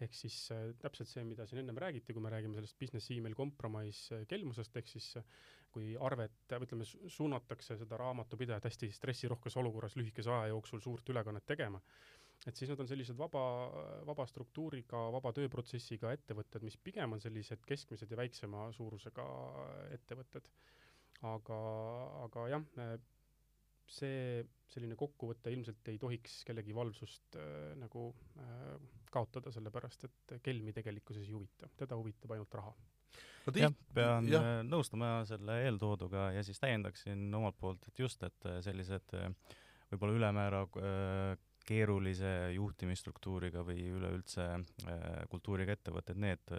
Ehk 0.02 0.16
siis 0.18 0.36
äh, 0.54 0.72
täpselt 0.82 1.10
see, 1.12 1.24
mida 1.26 1.46
siin 1.46 1.62
ennem 1.62 1.78
räägiti, 1.82 2.14
kui 2.16 2.24
me 2.24 2.32
räägime 2.34 2.58
sellest 2.58 2.78
business 2.82 3.12
email 3.14 3.36
compromise 3.38 4.18
äh, 4.18 4.24
kelmusest, 4.30 4.78
ehk 4.80 4.90
siis 4.90 5.12
äh, 5.20 5.26
kui 5.72 5.92
arvet, 6.02 6.34
ütleme, 6.58 6.88
suunatakse 6.90 7.78
seda 7.80 8.00
raamatupidajat 8.02 8.66
hästi 8.68 8.90
stressirohkes 8.98 9.56
olukorras 9.62 9.96
lühikese 10.00 10.34
aja 10.34 10.50
jooksul 10.52 10.82
suurt 10.84 11.14
ülekannet 11.14 11.46
tegema, 11.48 11.80
et 12.48 12.58
siis 12.58 12.72
nad 12.72 12.80
on 12.82 12.90
sellised 12.90 13.18
vaba, 13.18 13.44
vaba 14.08 14.26
struktuuriga, 14.30 15.04
vaba 15.14 15.34
tööprotsessiga 15.38 16.14
ettevõtted, 16.16 16.66
mis 16.66 16.78
pigem 16.82 17.16
on 17.16 17.22
sellised 17.24 17.66
keskmised 17.68 18.12
ja 18.12 18.20
väiksema 18.20 18.70
suurusega 18.78 19.26
ettevõtted. 19.98 20.48
aga, 21.30 21.58
aga 22.26 22.48
jah, 22.50 22.64
see 23.92 24.42
selline 24.72 24.96
kokkuvõte 24.98 25.52
ilmselt 25.54 25.90
ei 25.92 26.00
tohiks 26.02 26.40
kellegi 26.48 26.74
valvsust 26.74 27.36
äh, 27.38 27.76
nagu 27.78 28.08
äh, 28.40 28.78
kaotada, 29.12 29.52
sellepärast 29.52 30.08
et 30.08 30.34
kelmi 30.42 30.74
tegelikkuses 30.74 31.28
ei 31.28 31.36
huvita, 31.36 31.70
teda 31.78 32.00
huvitab 32.00 32.32
ainult 32.32 32.56
raha 32.58 32.74
no 33.46 33.54
jah, 33.58 33.74
pean 33.96 34.30
ja. 34.30 34.42
Äh, 34.42 34.62
nõustuma 34.68 35.12
selle 35.30 35.58
eeltooduga 35.66 36.30
ja 36.36 36.44
siis 36.46 36.62
täiendaksin 36.62 37.30
omalt 37.38 37.58
poolt, 37.60 37.88
et 37.90 38.02
just, 38.04 38.24
et 38.28 38.50
äh, 38.50 38.60
sellised 38.66 39.16
äh, 39.18 39.30
võib-olla 39.92 40.18
ülemäära 40.20 40.66
keerulise 41.72 42.52
juhtimisstruktuuriga 42.58 43.64
või 43.68 43.88
üleüldse 43.96 44.48
kultuuriga 45.32 45.78
ettevõtted, 45.78 46.20
need 46.20 46.54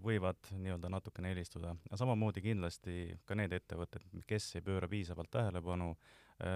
võivad 0.00 0.52
nii-öelda 0.56 0.88
natukene 0.88 1.34
eelistuda. 1.34 1.74
samamoodi 1.92 2.40
kindlasti 2.40 3.18
ka 3.28 3.36
need 3.36 3.52
ettevõtted, 3.52 4.06
kes 4.26 4.54
ei 4.56 4.64
pööra 4.64 4.88
piisavalt 4.88 5.30
tähelepanu 5.34 5.92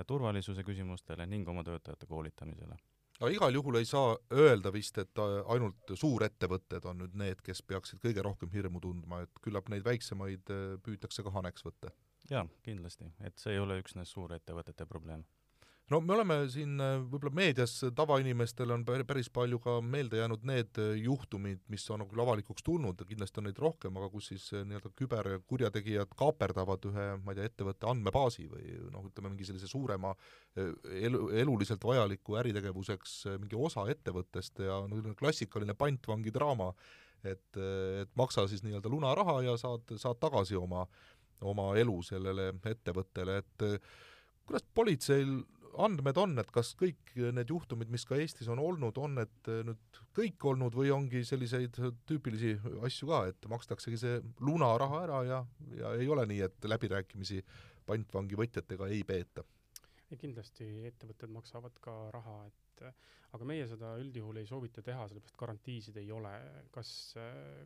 turvalisuse 0.09 0.65
küsimustele 0.65 1.27
ning 1.29 1.49
oma 1.53 1.67
töötajate 1.67 2.09
koolitamisele 2.09 2.79
aga 3.21 3.31
igal 3.31 3.55
juhul 3.55 3.79
ei 3.79 3.87
saa 3.89 4.15
öelda 4.35 4.73
vist, 4.75 4.99
et 4.99 5.23
äh, 5.23 5.37
ainult 5.55 5.95
suurettevõtted 6.01 6.89
on 6.91 7.03
nüüd 7.03 7.15
need, 7.19 7.43
kes 7.47 7.63
peaksid 7.67 8.03
kõige 8.03 8.25
rohkem 8.27 8.51
hirmu 8.55 8.83
tundma, 8.83 9.23
et 9.25 9.43
küllap 9.45 9.71
neid 9.73 9.87
väiksemaid 9.87 10.51
äh, 10.51 10.65
püütakse 10.85 11.25
ka 11.27 11.35
haneks 11.35 11.67
võtta. 11.67 11.93
jaa, 12.31 12.47
kindlasti, 12.67 13.11
et 13.21 13.39
see 13.39 13.55
ei 13.55 13.63
ole 13.63 13.79
üksnes 13.83 14.11
suurettevõtete 14.17 14.87
probleem 14.91 15.25
no 15.93 16.01
me 16.01 16.15
oleme 16.15 16.37
siin 16.53 16.79
äh, 16.81 16.95
võib-olla 17.03 17.35
meedias 17.37 17.75
tavainimestel 17.97 18.73
on 18.73 18.85
päris 18.87 19.29
palju 19.33 19.59
ka 19.63 19.77
meelde 19.85 20.21
jäänud 20.21 20.47
need 20.49 20.81
äh, 20.81 20.95
juhtumid, 21.05 21.61
mis 21.73 21.85
on 21.93 22.07
küll 22.09 22.23
avalikuks 22.25 22.65
tulnud, 22.65 23.05
kindlasti 23.09 23.43
on 23.43 23.49
neid 23.51 23.61
rohkem, 23.61 23.99
aga 24.01 24.09
kus 24.13 24.31
siis 24.33 24.47
äh, 24.57 24.65
nii-öelda 24.69 24.93
küberkurjategijad 24.97 26.17
kaaperdavad 26.17 26.89
ühe, 26.89 27.07
ma 27.21 27.35
ei 27.35 27.41
tea, 27.41 27.51
ettevõtte 27.53 27.91
andmebaasi 27.93 28.49
või 28.49 28.79
noh, 28.95 29.05
ütleme 29.11 29.35
mingi 29.35 29.49
sellise 29.49 29.69
suurema 29.69 30.15
elu, 30.57 31.29
eluliselt 31.45 31.85
vajaliku 31.85 32.39
äritegevuseks 32.41 33.17
mingi 33.43 33.59
osa 33.59 33.85
ettevõttest 33.93 34.65
ja 34.65 34.81
no 34.89 35.17
klassikaline 35.19 35.77
pantvangi 35.77 36.33
draama, 36.33 36.71
et, 37.25 37.59
et 38.01 38.13
maksa 38.17 38.47
siis 38.49 38.65
nii-öelda 38.65 38.93
lunaraha 38.93 39.41
ja 39.45 39.59
saad, 39.61 39.97
saad 40.01 40.21
tagasi 40.23 40.57
oma, 40.57 40.87
oma 41.45 41.73
elu 41.81 41.99
sellele 42.07 42.53
ettevõttele, 42.71 43.43
et 43.43 43.67
kuidas 44.45 44.65
politseil 44.77 45.43
andmed 45.83 46.19
on, 46.21 46.37
et 46.39 46.51
kas 46.55 46.73
kõik 46.79 47.15
need 47.17 47.51
juhtumid, 47.51 47.91
mis 47.93 48.05
ka 48.09 48.19
Eestis 48.21 48.49
on 48.53 48.61
olnud, 48.63 48.99
on 49.01 49.19
need 49.19 49.51
nüüd 49.69 50.01
kõik 50.17 50.47
olnud 50.51 50.77
või 50.77 50.93
ongi 50.95 51.25
selliseid 51.27 51.79
tüüpilisi 52.09 52.55
asju 52.87 53.11
ka, 53.11 53.21
et 53.33 53.49
makstaksegi 53.51 54.01
see 54.01 54.21
lunaraha 54.45 55.03
ära 55.07 55.23
ja, 55.29 55.41
ja 55.79 55.95
ei 55.99 56.09
ole 56.11 56.27
nii, 56.31 56.41
et 56.47 56.69
läbirääkimisi 56.71 57.43
pantvangi 57.87 58.39
võtjatega 58.39 58.91
ei 58.93 59.05
peeta? 59.07 59.47
kindlasti 60.15 60.67
ettevõtted 60.87 61.33
maksavad 61.35 61.79
ka 61.83 61.93
raha, 62.15 62.35
et 62.47 62.83
aga 63.35 63.47
meie 63.51 63.65
seda 63.67 63.97
üldjuhul 63.99 64.37
ei 64.39 64.47
soovita 64.47 64.83
teha, 64.87 65.09
sellepärast 65.11 65.39
garantiisid 65.41 65.97
ei 65.99 66.13
ole, 66.15 66.31
kas, 66.75 66.91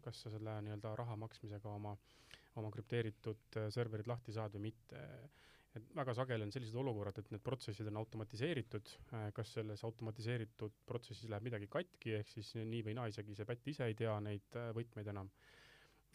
kas 0.05 0.23
sa 0.25 0.33
selle 0.33 0.55
nii-öelda 0.65 0.95
raha 0.97 1.19
maksmisega 1.21 1.69
oma, 1.69 1.93
oma 2.57 2.71
krüpteeritud 2.73 3.61
serverid 3.75 4.09
lahti 4.09 4.33
saad 4.33 4.57
või 4.57 4.71
mitte 4.71 5.03
et 5.79 5.95
väga 5.97 6.15
sageli 6.17 6.47
on 6.47 6.53
sellised 6.55 6.79
olukorrad, 6.79 7.21
et 7.21 7.31
need 7.35 7.45
protsessid 7.45 7.89
on 7.91 8.01
automatiseeritud, 8.03 8.91
äh, 9.13 9.29
kas 9.37 9.53
selles 9.59 9.85
automatiseeritud 9.87 10.83
protsessis 10.89 11.31
läheb 11.31 11.49
midagi 11.49 11.71
katki, 11.73 12.19
ehk 12.21 12.33
siis 12.33 12.55
nii 12.59 12.83
või 12.87 12.99
naa, 12.99 13.09
isegi 13.13 13.37
see 13.39 13.49
pätt 13.49 13.71
ise 13.73 13.89
ei 13.89 13.97
tea 13.99 14.17
neid 14.25 14.59
äh, 14.59 14.71
võtmeid 14.77 15.11
enam, 15.15 15.31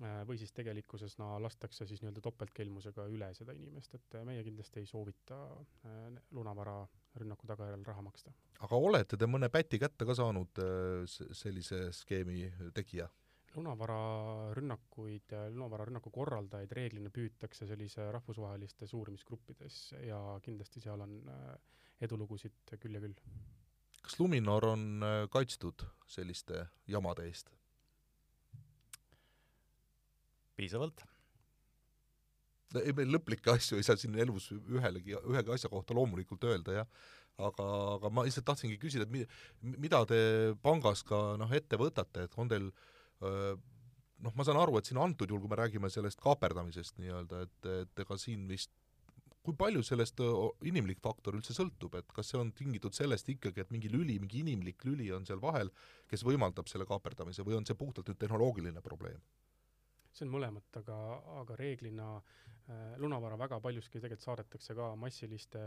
äh, 0.04 0.22
või 0.30 0.40
siis 0.42 0.54
tegelikkuses 0.56 1.18
no 1.22 1.32
lastakse 1.44 1.88
siis 1.90 2.04
nii-öelda 2.04 2.24
topeltkelmusega 2.26 3.08
üle 3.14 3.32
seda 3.38 3.56
inimest, 3.58 3.98
et 4.00 4.20
meie 4.28 4.46
kindlasti 4.46 4.84
ei 4.84 4.90
soovita 4.90 5.40
lunavara 6.36 6.78
rünnaku 7.22 7.50
tagajärjel 7.50 7.86
raha 7.88 8.06
maksta. 8.06 8.34
aga 8.66 8.80
olete 8.88 9.20
te 9.20 9.30
mõne 9.30 9.50
päti 9.54 9.80
kätte 9.82 10.08
ka 10.10 10.16
saanud 10.18 10.64
sellise 11.08 11.86
skeemi 11.94 12.48
tegija? 12.74 13.10
Lunavararünnakuid, 13.56 15.34
lunavararünnaku 15.54 16.12
korraldajaid 16.14 16.72
reeglina 16.74 17.12
püütakse 17.14 17.68
sellise 17.70 18.06
rahvusvahelistes 18.16 18.94
uurimisgruppides 18.98 19.80
ja 20.08 20.20
kindlasti 20.46 20.82
seal 20.84 21.04
on 21.06 21.18
äh, 21.30 21.50
edulugusid 22.02 22.76
küll 22.82 22.98
ja 22.98 23.02
küll. 23.04 23.16
kas 24.02 24.20
Luminor 24.20 24.66
on 24.74 24.86
äh, 25.06 25.18
kaitstud 25.30 25.86
selliste 26.08 26.66
jamade 26.88 27.28
eest? 27.30 27.52
piisavalt. 30.56 31.06
ei, 32.82 32.94
me 32.94 33.06
lõplikke 33.06 33.54
asju 33.54 33.78
ei 33.78 33.86
saa 33.86 33.98
siin 33.98 34.18
elus 34.18 34.52
ühelegi, 34.54 35.18
ühegi 35.30 35.54
asja 35.54 35.70
kohta 35.70 35.94
loomulikult 35.94 36.44
öelda, 36.50 36.80
jah, 36.82 36.90
aga, 37.38 37.70
aga 37.98 38.10
ma 38.10 38.26
lihtsalt 38.26 38.46
tahtsingi 38.50 38.80
küsida, 38.82 39.06
et 39.06 39.14
mi-, 39.14 39.78
mida 39.78 40.02
te 40.10 40.20
pangas 40.62 41.06
ka 41.06 41.22
noh, 41.38 41.54
ette 41.54 41.78
võtate, 41.78 42.26
et 42.26 42.38
on 42.42 42.50
teil 42.50 42.70
äh, 42.70 42.93
noh, 44.24 44.36
ma 44.38 44.46
saan 44.48 44.60
aru, 44.62 44.78
et 44.80 44.90
siin 44.90 45.02
antud 45.02 45.30
juhul, 45.30 45.44
kui 45.44 45.52
me 45.52 45.60
räägime 45.60 45.92
sellest 45.94 46.22
kaaperdamisest 46.24 47.02
nii-öelda, 47.02 47.44
et, 47.48 47.70
et 47.84 48.04
ega 48.06 48.18
siin 48.20 48.48
vist 48.50 48.72
kui 49.44 49.56
palju 49.60 49.82
sellest 49.84 50.22
inimlik 50.70 51.02
faktor 51.04 51.36
üldse 51.36 51.56
sõltub, 51.56 51.98
et 52.00 52.12
kas 52.16 52.30
see 52.32 52.40
on 52.40 52.54
tingitud 52.56 52.96
sellest 52.96 53.28
ikkagi, 53.34 53.66
et 53.66 53.74
mingi 53.76 53.92
lüli, 53.92 54.16
mingi 54.22 54.40
inimlik 54.40 54.86
lüli 54.88 55.10
on 55.12 55.28
seal 55.28 55.42
vahel, 55.44 55.72
kes 56.08 56.24
võimaldab 56.24 56.72
selle 56.72 56.88
kaaperdamise 56.88 57.44
või 57.44 57.58
on 57.58 57.68
see 57.68 57.76
puhtalt 57.80 58.08
nüüd 58.12 58.22
tehnoloogiline 58.24 58.84
probleem? 58.86 59.20
see 60.14 60.28
on 60.28 60.30
mõlemat, 60.30 60.68
aga, 60.78 60.96
aga 61.42 61.56
reeglina 61.58 62.08
äh, 62.20 62.94
lunavara 63.02 63.34
väga 63.42 63.58
paljuski 63.60 63.98
tegelikult 63.98 64.22
saadetakse 64.22 64.76
ka 64.78 64.92
massiliste 65.02 65.62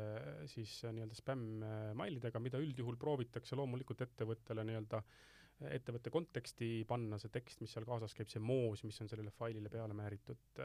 siis 0.53 0.77
nii-öelda 0.87 1.19
spämmmailidega, 1.19 2.39
mida 2.41 2.61
üldjuhul 2.63 2.95
proovitakse 2.95 3.59
loomulikult 3.59 4.05
ettevõttele 4.07 4.63
nii-öelda 4.69 5.03
äh, 5.03 5.36
ettevõtte 5.65 6.13
konteksti 6.13 6.85
panna 6.89 7.19
see 7.21 7.33
tekst, 7.33 7.63
mis 7.65 7.73
seal 7.73 7.87
kaasas 7.89 8.15
käib, 8.17 8.29
see 8.29 8.43
moos, 8.45 8.83
mis 8.85 9.01
on 9.01 9.09
sellele 9.09 9.33
failile 9.33 9.71
peale 9.73 9.97
määritud, 9.97 10.61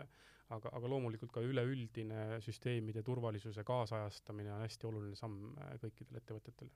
aga, 0.52 0.72
aga 0.76 0.92
loomulikult 0.92 1.32
ka 1.32 1.44
üleüldine 1.46 2.42
süsteemide 2.44 3.04
turvalisuse 3.08 3.64
kaasajastamine 3.68 4.52
on 4.54 4.66
hästi 4.66 4.90
oluline 4.90 5.20
samm 5.20 5.54
äh, 5.56 5.78
kõikidele 5.84 6.20
ettevõtetele 6.20 6.72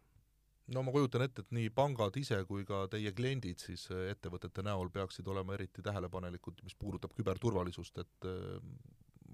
no 0.73 0.81
ma 0.81 0.93
kujutan 0.95 1.25
ette, 1.27 1.43
et 1.43 1.51
nii 1.53 1.69
pangad 1.75 2.15
ise 2.17 2.39
kui 2.49 2.63
ka 2.65 2.85
teie 2.91 3.11
kliendid 3.17 3.61
siis 3.61 3.87
äh, 3.91 4.09
ettevõtete 4.15 4.63
näol 4.65 4.91
peaksid 4.95 5.27
olema 5.27 5.57
eriti 5.57 5.83
tähelepanelikud, 5.85 6.63
mis 6.63 6.77
puudutab 6.79 7.13
küberturvalisust, 7.19 7.99
et 8.05 8.29
äh, 8.31 8.59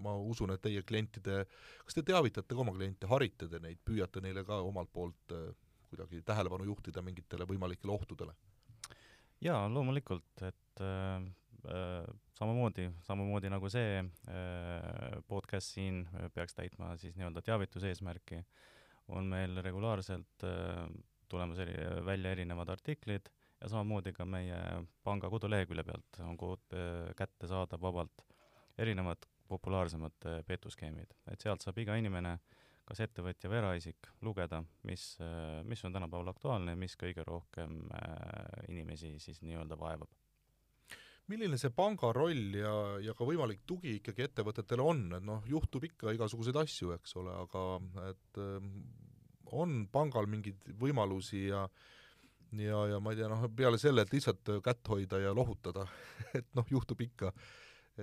ma 0.02 0.16
usun, 0.18 0.56
et 0.56 0.62
teie 0.64 0.82
klientide, 0.82 1.44
kas 1.86 1.98
te 1.98 2.02
teavitate 2.08 2.56
ka 2.56 2.64
oma 2.64 2.74
kliente, 2.74 3.06
harite 3.12 3.46
te 3.52 3.62
neid, 3.62 3.78
püüate 3.86 4.24
neile 4.26 4.42
ka 4.48 4.64
omalt 4.66 4.90
poolt 4.90 5.36
kuidagi 5.92 6.24
tähelepanu 6.26 6.66
juhtida 6.66 7.04
mingitele 7.06 7.46
võimalikele 7.46 7.94
ohtudele? 7.94 8.34
Jaa, 9.42 9.66
loomulikult, 9.70 10.44
et 10.48 10.84
äh, 10.86 11.24
äh, 11.72 12.06
samamoodi, 12.38 12.88
samamoodi 13.06 13.52
nagu 13.54 13.70
see 13.74 14.00
äh, 14.02 15.18
podcast 15.28 15.76
siin 15.76 16.04
peaks 16.36 16.58
täitma 16.58 16.94
siis 17.02 17.18
nii-öelda 17.18 17.44
teavituse 17.46 17.92
eesmärki, 17.92 18.42
on 19.12 19.30
meil 19.32 19.58
regulaarselt 19.66 20.48
äh, 20.48 20.86
tulemas 21.32 21.62
eri, 21.64 21.76
välja 22.06 22.36
erinevad 22.36 22.70
artiklid 22.70 23.30
ja 23.62 23.70
samamoodi 23.72 24.14
ka 24.14 24.26
meie 24.26 24.58
panga 25.04 25.30
kodulehekülje 25.32 25.86
pealt 25.88 26.24
on 26.26 26.38
kood 26.40 26.78
äh, 26.78 27.12
kättesaadav 27.18 27.82
vabalt 27.82 28.26
erinevad 28.78 29.28
populaarsemad 29.52 30.28
äh, 30.30 30.42
petuskeemid, 30.48 31.14
et 31.32 31.44
sealt 31.44 31.64
saab 31.66 31.82
iga 31.82 31.98
inimene 32.00 32.38
äh, 32.38 32.61
kas 32.88 33.04
ettevõtja 33.06 33.50
või 33.52 33.60
eraisik 33.62 34.10
lugeda, 34.26 34.62
mis, 34.88 35.14
mis 35.68 35.84
on 35.86 35.94
tänapäeval 35.96 36.34
aktuaalne 36.34 36.76
ja 36.76 36.80
mis 36.80 36.98
kõige 37.00 37.24
rohkem 37.28 37.78
äh, 37.96 38.66
inimesi 38.72 39.14
siis 39.22 39.42
nii-öelda 39.46 39.78
vaevab. 39.80 40.10
milline 41.32 41.58
see 41.58 41.72
panga 41.72 42.10
roll 42.12 42.58
ja, 42.58 42.74
ja 43.00 43.14
ka 43.16 43.24
võimalik 43.24 43.62
tugi 43.66 43.94
ikkagi 44.00 44.26
ettevõtetele 44.26 44.84
on, 44.84 45.06
et 45.16 45.24
noh, 45.24 45.46
juhtub 45.48 45.86
ikka 45.88 46.12
igasuguseid 46.18 46.58
asju, 46.60 46.92
eks 46.98 47.16
ole, 47.22 47.32
aga 47.46 47.64
et 48.10 48.42
ähm, 48.42 48.74
on 49.52 49.86
pangal 49.92 50.28
mingeid 50.28 50.74
võimalusi 50.80 51.48
ja 51.48 51.68
ja, 52.60 52.82
ja 52.92 53.00
ma 53.00 53.14
ei 53.14 53.22
tea, 53.22 53.30
noh, 53.32 53.46
peale 53.56 53.80
selle, 53.80 54.04
et 54.04 54.12
lihtsalt 54.12 54.58
kätt 54.64 54.90
hoida 54.92 55.22
ja 55.22 55.32
lohutada 55.36 55.86
et 56.40 56.50
noh, 56.58 56.68
juhtub 56.68 57.00
ikka 57.08 57.32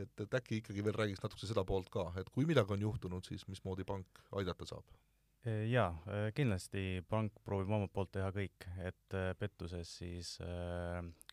et, 0.02 0.20
et 0.24 0.38
äkki 0.40 0.62
ikkagi 0.62 0.84
veel 0.84 0.96
räägiks 0.96 1.22
natuke 1.24 1.48
seda 1.48 1.64
poolt 1.68 1.90
ka, 1.92 2.08
et 2.20 2.30
kui 2.34 2.46
midagi 2.48 2.74
on 2.74 2.82
juhtunud, 2.86 3.26
siis 3.26 3.46
mismoodi 3.50 3.86
pank 3.88 4.22
aidata 4.40 4.66
saab? 4.68 4.90
E, 5.46 5.52
jaa, 5.70 5.90
e, 6.10 6.30
kindlasti 6.34 7.02
pank 7.08 7.36
proovib 7.46 7.70
omalt 7.70 7.92
poolt 7.94 8.10
teha 8.16 8.30
kõik, 8.34 8.66
et 8.82 9.16
e, 9.16 9.24
pettuses 9.38 9.92
siis 10.00 10.34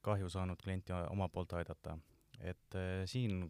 kahju 0.06 0.30
saanud 0.30 0.62
klienti 0.62 0.94
omalt 1.10 1.34
poolt 1.34 1.58
aidata. 1.58 1.98
et 2.40 2.76
siin 3.08 3.46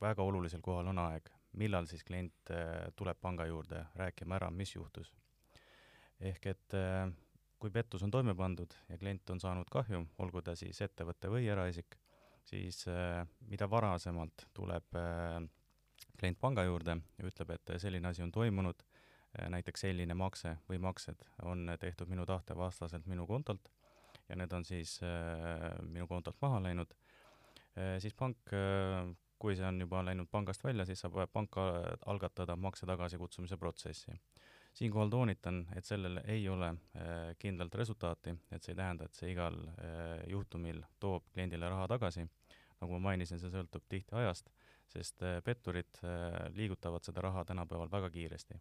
väga 0.00 0.22
olulisel 0.22 0.60
kohal 0.60 0.90
on 0.90 0.98
aeg, 1.00 1.30
millal 1.56 1.86
siis 1.88 2.04
klient 2.04 2.52
tuleb 2.96 3.16
panga 3.20 3.46
juurde 3.48 3.86
rääkima 3.96 4.36
ära, 4.36 4.50
mis 4.50 4.74
juhtus. 4.74 5.12
ehk 6.20 6.46
et 6.46 6.76
kui 7.58 7.70
pettus 7.70 8.02
on 8.02 8.10
toime 8.10 8.34
pandud 8.34 8.74
ja 8.88 8.98
klient 8.98 9.30
on 9.30 9.40
saanud 9.40 9.70
kahju, 9.70 10.04
olgu 10.18 10.42
ta 10.42 10.54
siis 10.54 10.80
ettevõte 10.84 11.30
või 11.32 11.48
eraisik, 11.48 11.96
siis 12.48 12.84
äh, 12.88 13.26
mida 13.48 13.68
varasemalt 13.70 14.46
tuleb 14.56 14.96
äh, 14.96 15.42
klient 16.18 16.40
panga 16.40 16.64
juurde 16.64 16.96
ja 17.18 17.28
ütleb, 17.28 17.52
et 17.54 17.74
selline 17.82 18.10
asi 18.10 18.24
on 18.24 18.32
toimunud, 18.32 18.82
äh, 19.38 19.48
näiteks 19.52 19.86
selline 19.86 20.16
makse 20.18 20.56
või 20.70 20.80
maksed 20.82 21.26
on 21.48 21.74
tehtud 21.80 22.10
minu 22.10 22.26
tahte 22.26 22.56
vastaselt 22.56 23.06
minu 23.06 23.26
kontolt 23.28 23.70
ja 24.28 24.36
need 24.36 24.52
on 24.52 24.64
siis 24.64 24.98
minu 25.88 26.04
kontolt 26.08 26.36
maha 26.42 26.58
läinud, 26.60 26.90
siis 28.02 28.12
pank, 28.12 28.50
kui 29.40 29.54
see 29.56 29.64
on 29.64 29.78
juba 29.80 30.02
läinud 30.04 30.28
pangast 30.28 30.64
välja, 30.64 30.84
siis 30.84 31.00
saab 31.00 31.16
pank 31.32 31.56
algatada 32.12 32.56
makse 32.60 32.86
tagasikutsumise 32.90 33.56
protsessi. 33.56 34.18
Siinkohal 34.78 35.08
toonitan, 35.10 35.64
et 35.76 35.84
sellel 35.84 36.20
ei 36.24 36.44
ole 36.48 36.68
äh, 36.68 37.14
kindlalt 37.38 37.74
resultaati, 37.74 38.34
et 38.52 38.62
see 38.62 38.76
ei 38.76 38.78
tähenda, 38.78 39.08
et 39.08 39.18
see 39.18 39.32
igal 39.32 39.56
äh, 39.72 40.20
juhtumil 40.30 40.84
toob 41.02 41.24
kliendile 41.32 41.70
raha 41.72 41.88
tagasi, 41.90 42.28
nagu 42.80 42.96
ma 42.96 43.10
mainisin, 43.10 43.40
see 43.40 43.50
sõltub 43.52 43.84
tihti 43.88 44.16
ajast, 44.20 44.50
sest 44.92 45.22
äh, 45.26 45.38
petturid 45.44 46.00
liigutavad 46.56 47.04
seda 47.04 47.24
raha 47.26 47.44
tänapäeval 47.48 47.90
väga 47.92 48.10
kiiresti. 48.14 48.60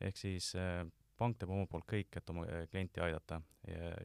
ehk 0.00 0.16
siis 0.16 0.50
pank 1.16 1.38
teeb 1.38 1.50
omalt 1.50 1.70
poolt 1.70 1.86
kõik, 1.88 2.16
et 2.16 2.30
oma 2.30 2.44
klienti 2.70 3.00
aidata 3.00 3.40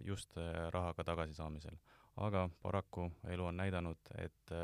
just 0.01 0.37
rahaga 0.69 1.03
tagasisaamisel. 1.03 1.75
aga 2.15 2.49
paraku 2.61 3.11
elu 3.27 3.45
on 3.45 3.57
näidanud, 3.57 4.13
et 4.17 4.55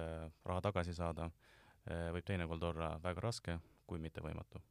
raha 0.46 0.62
tagasi 0.62 0.94
saada 0.94 1.30
võib 1.86 2.26
teinekord 2.26 2.64
olla 2.64 3.00
väga 3.04 3.22
raske, 3.22 3.60
kui 3.88 4.00
mitte 4.00 4.22
võimatu 4.22 4.62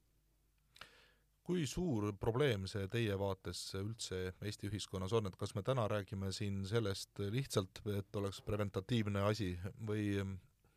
kui 1.46 1.66
suur 1.70 2.10
probleem 2.18 2.64
see 2.70 2.88
teie 2.90 3.14
vaates 3.20 3.60
üldse 3.78 4.32
Eesti 4.42 4.70
ühiskonnas 4.70 5.14
on, 5.14 5.28
et 5.28 5.36
kas 5.38 5.54
me 5.54 5.62
täna 5.66 5.86
räägime 5.90 6.32
siin 6.34 6.64
sellest 6.66 7.22
lihtsalt, 7.32 7.82
et 7.94 8.18
oleks 8.18 8.42
preventatiivne 8.46 9.22
asi 9.28 9.52
või 9.88 10.08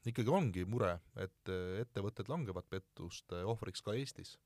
ikkagi 0.09 0.29
ongi 0.29 0.65
mure, 0.69 0.93
et 1.17 1.53
ettevõtted 1.81 2.29
langevad 2.29 2.69
pettuste 2.69 3.41
ohvriks 3.53 3.81
ka 3.85 3.97
Eestis? 3.97 4.37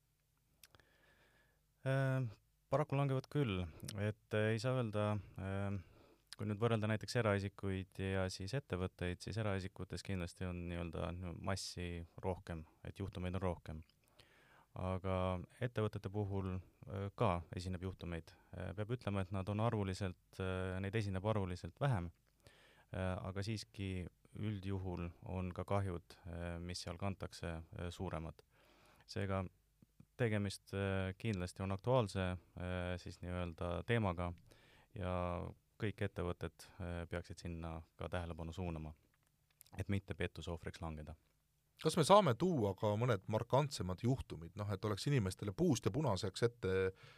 Äh,? 1.84 2.24
paraku 2.72 2.96
langevad 2.98 3.28
küll, 3.30 3.60
et 4.02 4.34
äh, 4.34 4.48
ei 4.54 4.58
saa 4.58 4.80
öelda 4.80 5.10
äh, 5.38 5.76
kui 6.34 6.48
nüüd 6.48 6.58
võrrelda 6.58 6.88
näiteks 6.90 7.20
eraisikuid 7.20 8.00
ja 8.02 8.24
siis 8.32 8.56
ettevõtteid, 8.58 9.20
siis 9.22 9.36
eraisikutes 9.38 10.02
kindlasti 10.02 10.48
on 10.48 10.64
nii-öelda 10.72 11.12
massi 11.46 11.86
rohkem, 12.24 12.64
et 12.88 12.98
juhtumeid 12.98 13.36
on 13.38 13.44
rohkem 13.44 13.84
aga 14.80 15.38
ettevõtete 15.62 16.10
puhul 16.10 16.54
äh, 16.54 17.08
ka 17.18 17.38
esineb 17.56 17.82
juhtumeid. 17.86 18.32
Äh, 18.58 18.72
peab 18.76 18.94
ütlema, 18.96 19.22
et 19.22 19.32
nad 19.34 19.48
on 19.48 19.62
arvuliselt, 19.62 20.40
äh, 20.42 20.74
neid 20.82 20.94
esineb 20.98 21.26
arvuliselt 21.26 21.80
vähem, 21.80 22.10
aga 22.94 23.42
siiski 23.42 24.04
üldjuhul 24.38 25.08
on 25.34 25.48
ka 25.50 25.64
kahjud, 25.66 26.14
mis 26.62 26.84
seal 26.84 26.94
kantakse, 26.94 27.48
suuremad. 27.90 28.38
seega 29.10 29.40
tegemist 30.16 30.70
kindlasti 31.18 31.64
on 31.64 31.74
aktuaalse 31.74 32.28
siis 33.02 33.18
nii-öelda 33.24 33.72
teemaga 33.82 34.30
ja 34.94 35.16
kõik 35.82 36.06
ettevõtted 36.06 36.68
peaksid 37.10 37.42
sinna 37.42 37.80
ka 37.98 38.08
tähelepanu 38.14 38.54
suunama, 38.54 38.94
et 39.74 39.90
mitte 39.90 40.14
pettuse 40.14 40.54
ohvriks 40.54 40.78
langeda 40.86 41.16
kas 41.84 41.98
me 42.00 42.04
saame 42.06 42.32
tuua 42.40 42.72
ka 42.78 42.94
mõned 42.96 43.26
markantsemad 43.28 44.00
juhtumid, 44.06 44.54
noh 44.56 44.70
et 44.72 44.84
oleks 44.88 45.04
inimestele 45.10 45.52
puust 45.56 45.84
ja 45.84 45.92
punaseks 45.92 46.46
ette 46.46 46.72
äh, 46.86 47.10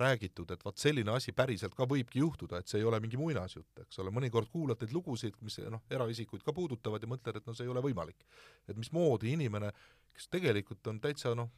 räägitud, 0.00 0.50
et 0.54 0.64
vot 0.64 0.80
selline 0.80 1.12
asi 1.12 1.34
päriselt 1.36 1.74
ka 1.76 1.84
võibki 1.90 2.22
juhtuda, 2.22 2.62
et 2.62 2.70
see 2.70 2.80
ei 2.80 2.88
ole 2.88 3.00
mingi 3.04 3.20
muinasjutt, 3.20 3.82
eks 3.84 4.00
ole, 4.00 4.12
mõnikord 4.14 4.48
kuulad 4.52 4.80
neid 4.80 4.94
lugusid, 4.96 5.36
mis 5.44 5.58
noh, 5.68 5.84
eraisikuid 5.90 6.46
ka 6.46 6.54
puudutavad 6.56 7.04
ja 7.04 7.10
mõtled, 7.10 7.40
et 7.40 7.50
no 7.50 7.56
see 7.56 7.66
ei 7.68 7.74
ole 7.74 7.82
võimalik. 7.84 8.24
et 8.68 8.76
mismoodi 8.80 9.34
inimene, 9.34 9.72
kes 10.14 10.30
tegelikult 10.32 10.86
on 10.86 11.00
täitsa 11.04 11.34
noh, 11.34 11.50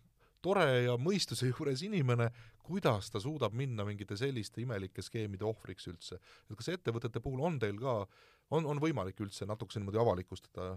tore 0.43 0.67
ja 0.87 0.97
mõistuse 0.99 1.47
juures 1.47 1.83
inimene, 1.87 2.31
kuidas 2.67 3.11
ta 3.11 3.21
suudab 3.23 3.55
minna 3.55 3.85
mingite 3.87 4.17
selliste 4.17 4.61
imelike 4.63 5.03
skeemide 5.03 5.45
ohvriks 5.45 5.87
üldse. 5.87 6.19
et 6.51 6.57
kas 6.57 6.73
ettevõtete 6.75 7.21
puhul 7.21 7.45
on 7.47 7.61
teil 7.63 7.79
ka 7.79 8.01
äh, 8.03 8.25
on, 8.55 8.67
on 8.67 8.81
võimalik 8.83 9.21
üldse 9.25 9.47
natukese 9.49 9.81
niimoodi 9.81 10.01
avalikustada, 10.01 10.73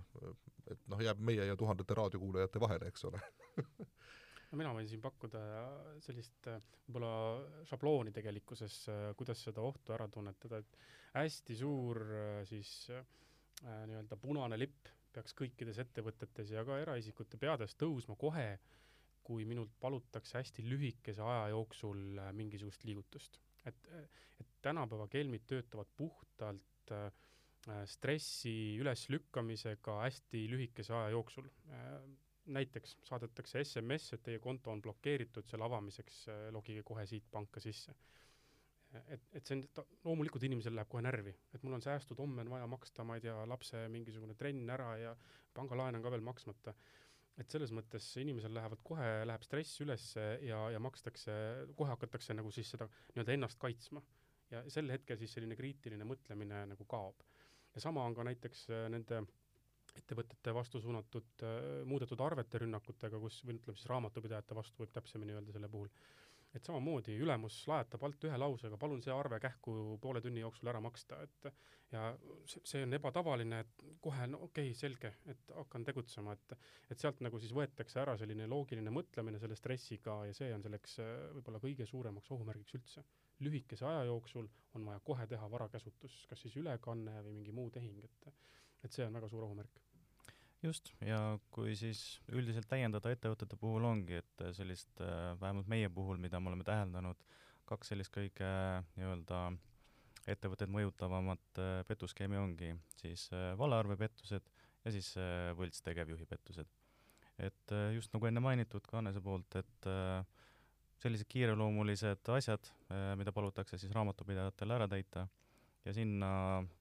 et 0.70 0.86
noh, 0.90 1.02
jääb 1.04 1.22
meie 1.26 1.46
ja 1.50 1.58
tuhandete 1.60 1.98
raadiokuulajate 1.98 2.62
vahele, 2.62 2.90
eks 2.90 3.06
ole 3.10 3.22
no 4.50 4.58
mina 4.58 4.72
võin 4.76 4.90
siin 4.90 5.02
pakkuda 5.04 5.42
sellist 6.04 6.50
võib-olla 6.50 7.12
šablooni 7.70 8.14
tegelikkuses, 8.16 8.82
kuidas 9.20 9.44
seda 9.46 9.66
ohtu 9.66 9.94
ära 9.96 10.10
tunnetada, 10.12 10.62
et 10.64 10.80
hästi 11.18 11.58
suur 11.60 12.02
siis 12.50 12.74
äh, 12.94 13.06
nii-öelda 13.90 14.18
punane 14.22 14.58
lipp 14.58 14.90
peaks 15.14 15.34
kõikides 15.38 15.80
ettevõtetes 15.82 16.54
ja 16.54 16.64
ka 16.66 16.78
eraisikute 16.82 17.38
peades 17.42 17.74
tõusma 17.78 18.18
kohe, 18.18 18.52
kui 19.26 19.46
minult 19.46 19.74
palutakse 19.82 20.38
hästi 20.40 20.66
lühikese 20.66 21.22
aja 21.26 21.50
jooksul 21.54 22.22
mingisugust 22.38 22.86
liigutust. 22.86 23.40
et, 23.66 23.90
et 24.40 24.54
tänapäeva 24.62 25.08
kelmid 25.12 25.44
töötavad 25.50 25.90
puhtalt 25.98 26.94
äh, 26.94 27.10
Äh, 27.10 27.12
stressi 27.86 28.78
üleslükkamisega 28.80 30.00
hästi 30.04 30.46
lühikese 30.52 30.94
aja 30.96 31.10
jooksul. 31.16 31.48
Äh, 31.74 32.02
näiteks 32.50 32.96
saadetakse 33.06 33.64
SMS, 33.64 34.14
et 34.16 34.24
teie 34.26 34.40
konto 34.42 34.72
on 34.72 34.82
blokeeritud, 34.82 35.46
selle 35.50 35.68
avamiseks 35.68 36.22
äh, 36.32 36.46
logige 36.56 36.84
kohe 36.84 37.06
siit 37.10 37.28
panka 37.32 37.60
sisse. 37.60 37.96
et, 39.06 39.22
et 39.38 39.46
see 39.46 39.54
on, 39.54 39.84
loomulikult 40.08 40.42
inimesel 40.48 40.74
läheb 40.74 40.90
kohe 40.90 41.04
närvi, 41.06 41.30
et 41.54 41.62
mul 41.62 41.76
on 41.78 41.84
säästud, 41.86 42.18
homme 42.18 42.42
on 42.42 42.50
vaja 42.50 42.66
maksta, 42.66 43.04
ma 43.06 43.20
ei 43.20 43.22
tea, 43.22 43.36
lapse 43.46 43.84
mingisugune 43.94 44.34
trenn 44.34 44.72
ära 44.74 44.88
ja 44.98 45.12
pangalaen 45.54 46.00
on 46.00 46.02
ka 46.02 46.10
veel 46.10 46.26
maksmata. 46.26 46.74
et 47.40 47.54
selles 47.54 47.70
mõttes 47.72 48.08
inimesel 48.20 48.52
lähevad 48.52 48.82
kohe, 48.84 49.12
läheb 49.30 49.44
stress 49.46 49.78
üles 49.86 50.08
ja, 50.18 50.64
ja 50.74 50.80
makstakse, 50.82 51.36
kohe 51.78 51.94
hakatakse 51.94 52.34
nagu 52.34 52.50
siis 52.52 52.74
seda 52.74 52.90
nii-öelda 52.90 53.36
ennast 53.38 53.62
kaitsma. 53.62 54.02
ja 54.50 54.64
sel 54.74 54.90
hetkel 54.90 55.22
siis 55.22 55.38
selline 55.38 55.56
kriitiline 55.56 56.10
mõtlemine 56.10 56.66
nagu 56.74 56.90
kaob 56.90 57.22
ja 57.80 57.88
sama 57.88 58.04
on 58.06 58.16
ka 58.18 58.28
näiteks 58.28 58.66
äh, 58.76 58.88
nende 58.92 59.24
ettevõtete 59.98 60.54
vastu 60.56 60.82
suunatud 60.84 61.44
äh, 61.48 61.60
muudetud 61.88 62.22
arvete 62.24 62.64
rünnakutega, 62.64 63.20
kus, 63.22 63.42
või 63.48 63.60
ütleme 63.60 63.80
siis 63.80 63.90
raamatupidajate 63.92 64.58
vastu 64.58 64.84
võib 64.84 64.92
täpsemini 64.96 65.36
öelda 65.36 65.56
selle 65.56 65.70
puhul, 65.72 65.90
et 66.56 66.66
samamoodi 66.66 67.16
ülemus 67.22 67.60
lajatab 67.70 68.04
alt 68.08 68.26
ühe 68.26 68.38
lausega, 68.42 68.78
palun 68.82 69.04
see 69.06 69.14
arve 69.14 69.40
kähku 69.42 69.76
poole 70.02 70.22
tunni 70.26 70.42
jooksul 70.42 70.72
ära 70.72 70.82
maksta, 70.82 71.22
et 71.26 71.50
ja 71.94 72.08
see, 72.50 72.84
on 72.86 72.98
ebatavaline, 72.98 73.62
et 73.66 73.86
kohe 74.02 74.28
no 74.32 74.44
okei 74.50 74.72
okay,, 74.72 74.78
selge, 74.78 75.14
et 75.30 75.56
hakkan 75.56 75.86
tegutsema, 75.88 76.36
et 76.36 76.58
et 76.90 77.00
sealt 77.00 77.22
nagu 77.26 77.40
siis 77.42 77.54
võetakse 77.56 78.02
ära 78.02 78.18
selline 78.18 78.50
loogiline 78.50 78.94
mõtlemine 78.94 79.42
selle 79.42 79.58
stressiga 79.60 80.24
ja 80.30 80.38
see 80.38 80.52
on 80.56 80.66
selleks 80.66 81.00
äh, 81.06 81.16
võib-olla 81.38 81.64
kõige 81.64 81.90
suuremaks 81.90 82.38
ohumärgiks 82.38 82.80
üldse 82.82 83.06
lühikese 83.40 83.86
aja 83.88 84.04
jooksul 84.10 84.48
on 84.76 84.86
vaja 84.86 85.02
kohe 85.06 85.28
teha 85.28 85.52
varakäsutus, 85.52 86.24
kas 86.30 86.42
siis 86.46 86.56
ülekanne 86.60 87.20
või 87.26 87.36
mingi 87.40 87.56
muu 87.56 87.70
tehing, 87.74 88.04
et 88.04 88.34
et 88.84 88.96
see 88.96 89.04
on 89.06 89.16
väga 89.16 89.28
suur 89.28 89.44
ohumärk. 89.44 89.82
just, 90.64 90.92
ja 91.02 91.40
kui 91.56 91.76
siis 91.80 92.20
üldiselt 92.36 92.68
täiendada 92.68 93.12
ettevõtete 93.16 93.56
puhul 93.60 93.86
ongi, 93.88 94.20
et 94.20 94.44
sellist, 94.56 95.00
vähemalt 95.42 95.68
meie 95.72 95.90
puhul, 95.90 96.18
mida 96.18 96.40
me 96.40 96.52
oleme 96.52 96.68
täheldanud, 96.68 97.20
kaks 97.70 97.94
sellist 97.94 98.12
kõige 98.12 98.50
nii-öelda 98.98 99.40
ettevõtteid 100.28 100.72
mõjutavamat 100.74 101.62
petuskeemi 101.88 102.38
ongi 102.38 102.74
siis 103.00 103.30
valearvepettused 103.58 104.52
ja 104.86 104.92
siis 104.92 105.14
võlts 105.58 105.82
tegevjuhi 105.86 106.28
pettused. 106.28 106.68
et 107.40 107.72
just 107.96 108.14
nagu 108.14 108.28
enne 108.28 108.44
mainitud 108.44 108.84
ka 108.88 108.98
Annese 109.00 109.22
poolt, 109.24 109.56
et 109.56 109.88
äh, 109.88 110.26
sellised 111.00 111.28
kiireloomulised 111.32 112.30
asjad, 112.36 112.72
äh, 112.92 113.14
mida 113.20 113.32
palutakse 113.36 113.78
siis 113.78 113.94
raamatupidajatel 113.96 114.76
ära 114.76 114.88
täita 114.92 115.28
ja 115.86 115.94
sinna 115.94 116.30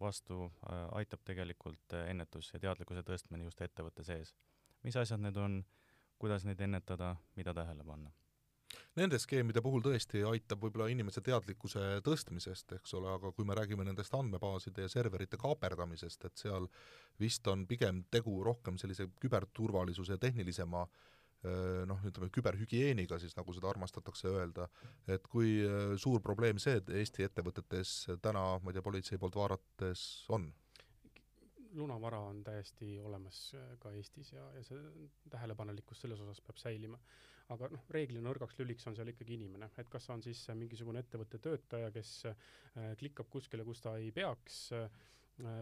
vastu 0.00 0.44
äh, 0.44 0.86
aitab 0.98 1.22
tegelikult 1.24 1.94
äh, 1.94 2.10
ennetus 2.10 2.52
ja 2.52 2.60
teadlikkuse 2.62 3.04
tõstmine 3.06 3.46
just 3.46 3.60
ettevõtte 3.62 4.04
sees. 4.04 4.34
mis 4.82 4.96
asjad 4.96 5.20
need 5.20 5.36
on, 5.36 5.64
kuidas 6.18 6.44
neid 6.44 6.60
ennetada, 6.60 7.16
mida 7.36 7.54
tähele 7.54 7.84
panna? 7.84 8.10
Nende 8.98 9.18
skeemide 9.18 9.62
puhul 9.62 9.82
tõesti 9.82 10.20
aitab 10.28 10.60
võib-olla 10.62 10.88
inimese 10.92 11.22
teadlikkuse 11.24 12.00
tõstmisest, 12.04 12.74
eks 12.76 12.94
ole, 12.98 13.08
aga 13.14 13.30
kui 13.32 13.46
me 13.46 13.54
räägime 13.56 13.84
nendest 13.86 14.14
andmebaaside 14.14 14.84
ja 14.84 14.90
serverite 14.92 15.38
kaaperdamisest, 15.40 16.24
et 16.24 16.42
seal 16.42 16.66
vist 17.20 17.46
on 17.48 17.64
pigem 17.66 18.02
tegu 18.10 18.42
rohkem 18.44 18.78
sellise 18.78 19.08
küberturvalisuse 19.22 20.18
tehnilisema 20.18 20.82
äh, 20.82 21.17
noh, 21.86 22.00
ütleme 22.02 22.32
küberhügieeniga 22.34 23.18
siis, 23.22 23.36
nagu 23.38 23.52
seda 23.54 23.68
armastatakse 23.70 24.26
öelda, 24.26 24.64
et 25.06 25.26
kui 25.30 25.60
suur 26.02 26.18
probleem 26.24 26.58
see 26.58 26.80
Eesti 26.98 27.28
ettevõtetes 27.28 27.92
täna, 28.24 28.42
ma 28.58 28.72
ei 28.72 28.78
tea, 28.78 28.82
politsei 28.82 29.20
poolt 29.22 29.38
vaadates 29.38 30.02
on? 30.34 30.48
lunavara 31.78 32.20
on 32.20 32.42
täiesti 32.44 32.98
olemas 33.00 33.38
ka 33.78 33.92
Eestis 33.96 34.32
ja, 34.32 34.44
ja 34.56 34.62
see 34.66 35.08
tähelepanelikkus 35.30 36.00
selles 36.04 36.20
osas 36.24 36.40
peab 36.44 36.60
säilima. 36.60 36.98
aga 37.48 37.70
noh, 37.72 37.84
reeglina 37.94 38.28
nõrgaks 38.28 38.58
lüliks 38.58 38.84
on 38.90 38.96
seal 38.96 39.08
ikkagi 39.08 39.38
inimene, 39.38 39.70
et 39.80 39.88
kas 39.88 40.10
on 40.12 40.20
siis 40.24 40.42
mingisugune 40.52 41.00
ettevõtte 41.00 41.38
töötaja, 41.40 41.88
kes 41.94 42.10
äh, 42.28 42.34
klikkab 43.00 43.30
kuskile, 43.32 43.64
kus 43.64 43.80
ta 43.80 43.94
ei 43.96 44.10
peaks 44.12 44.58
äh,, 44.76 44.90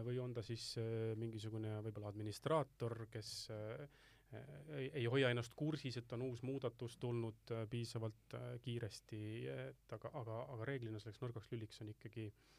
või 0.03 0.19
on 0.19 0.33
ta 0.35 0.43
siis 0.43 0.73
äh, 0.81 1.13
mingisugune 1.15 1.77
võib-olla 1.85 2.11
administraator, 2.11 3.05
kes 3.13 3.31
äh, 3.55 3.85
ei, 4.75 4.91
ei 4.93 5.05
hoia 5.05 5.29
ennast 5.31 5.53
kursis, 5.55 5.97
et 5.97 6.13
on 6.13 6.25
uus 6.27 6.41
muudatus 6.43 6.97
tulnud 6.97 7.53
äh, 7.55 7.63
piisavalt 7.69 8.35
äh, 8.35 8.47
kiiresti, 8.61 9.21
et 9.69 9.97
aga, 9.97 10.11
aga, 10.21 10.41
aga 10.55 10.67
reeglina 10.67 10.99
selleks 10.99 11.23
nõrgaks 11.23 11.51
lüliks 11.53 11.81
on 11.85 11.93
ikkagi 11.93 12.27
äh, 12.27 12.57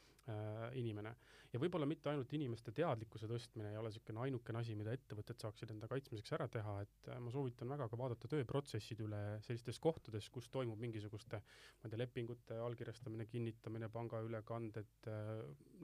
inimene. 0.77 1.15
ja 1.53 1.61
võib-olla 1.61 1.87
mitte 1.89 2.11
ainult 2.11 2.33
inimeste 2.37 2.73
teadlikkuse 2.77 3.29
tõstmine 3.31 3.71
ei 3.73 3.79
ole 3.81 3.89
niisugune 3.89 4.21
ainukene 4.27 4.61
asi, 4.61 4.75
mida 4.77 4.93
ettevõtted 4.93 5.41
saaksid 5.41 5.71
enda 5.73 5.89
kaitsmiseks 5.89 6.35
ära 6.37 6.49
teha, 6.53 6.75
et 6.85 7.09
äh, 7.09 7.21
ma 7.25 7.33
soovitan 7.33 7.71
väga 7.73 7.89
ka 7.89 7.99
vaadata 8.01 8.29
tööprotsessid 8.35 9.01
üle 9.07 9.21
sellistes 9.47 9.81
kohtades, 9.81 10.29
kus 10.35 10.51
toimub 10.53 10.81
mingisuguste 10.83 11.41
ma 11.41 11.89
ei 11.89 11.95
tea, 11.95 12.01
lepingute 12.03 12.59
allkirjastamine, 12.67 13.29
kinnitamine, 13.31 13.89
pangaülekanded 13.95 15.11
äh,, 15.13 15.33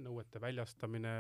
nõuete 0.05 0.43
väljastamine, 0.43 1.15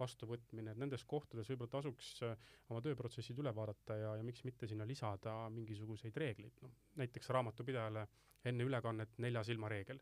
vastuvõtmine, 0.00 0.74
et 0.74 0.82
nendes 0.82 1.06
kohtades 1.08 1.48
võib-olla 1.52 1.78
tasuks 1.78 2.12
äh, 2.26 2.36
oma 2.68 2.82
tööprotsessid 2.84 3.40
üle 3.40 3.54
vaadata 3.56 3.96
ja, 4.02 4.16
ja 4.20 4.26
miks 4.26 4.44
mitte 4.44 4.68
sinna 4.68 4.88
lisada 4.88 5.38
mingisuguseid 5.54 6.16
reegleid, 6.24 6.60
noh 6.64 6.76
näiteks 7.00 7.32
raamatupidajale 7.32 8.06
enne 8.48 8.64
ülekannet 8.68 9.18
nelja 9.22 9.42
silma 9.44 9.68
reegel 9.72 10.00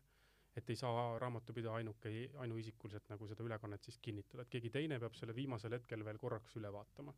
et 0.55 0.69
ei 0.69 0.77
saa 0.79 1.17
raamatupidaja 1.19 1.81
ainuke, 1.81 2.11
ainuisikuliselt 2.43 3.09
nagu 3.11 3.27
seda 3.27 3.43
ülekannet 3.43 3.83
siis 3.83 3.97
kinnitada, 4.01 4.45
et 4.45 4.53
keegi 4.53 4.71
teine 4.71 4.99
peab 5.03 5.17
selle 5.19 5.35
viimasel 5.35 5.75
hetkel 5.75 6.05
veel 6.07 6.19
korraks 6.21 6.55
üle 6.59 6.71
vaatama. 6.71 7.13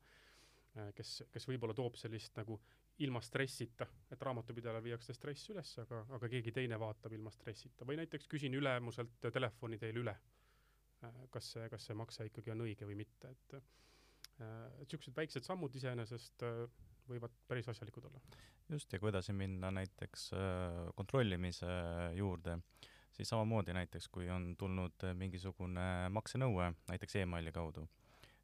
Äh, 0.77 0.89
kes, 0.97 1.11
kes 1.33 1.45
võib-olla 1.49 1.75
toob 1.77 1.97
sellist 1.99 2.37
nagu 2.37 2.57
ilma 3.05 3.21
stressita, 3.21 3.85
et 4.11 4.25
raamatupidajale 4.25 4.81
viiakse 4.83 5.13
stress 5.13 5.51
üles, 5.53 5.75
aga, 5.83 6.01
aga 6.17 6.29
keegi 6.33 6.53
teine 6.55 6.79
vaatab 6.81 7.13
ilma 7.13 7.33
stressita 7.33 7.85
või 7.85 7.99
näiteks 8.01 8.27
küsin 8.31 8.57
ülemuselt 8.57 9.29
telefoni 9.33 9.77
teel 9.81 10.01
üle, 10.01 10.17
äh, 11.05 11.21
kas 11.33 11.53
see, 11.53 11.69
kas 11.69 11.85
see 11.85 11.97
makse 11.97 12.25
ikkagi 12.31 12.55
on 12.55 12.65
õige 12.65 12.89
või 12.89 12.97
mitte, 13.05 13.33
et 13.35 13.59
äh, 13.59 13.73
et 14.37 14.83
niisugused 14.83 15.15
väiksed 15.17 15.45
sammud 15.47 15.73
iseenesest 15.73 16.43
võivad 17.09 17.33
päris 17.49 17.65
asjalikud 17.71 18.05
olla. 18.05 18.19
just, 18.69 18.91
ja 18.93 18.99
kui 19.01 19.09
edasi 19.09 19.33
minna 19.33 19.71
näiteks 19.73 20.27
kontrollimise 20.93 21.71
juurde, 22.13 22.59
siis 23.17 23.29
samamoodi 23.29 23.73
näiteks, 23.73 24.07
kui 24.13 24.29
on 24.29 24.51
tulnud 24.57 25.05
äh, 25.07 25.15
mingisugune 25.17 25.85
maksenõue 26.13 26.69
näiteks 26.89 27.17
emaili 27.23 27.51
kaudu, 27.51 27.87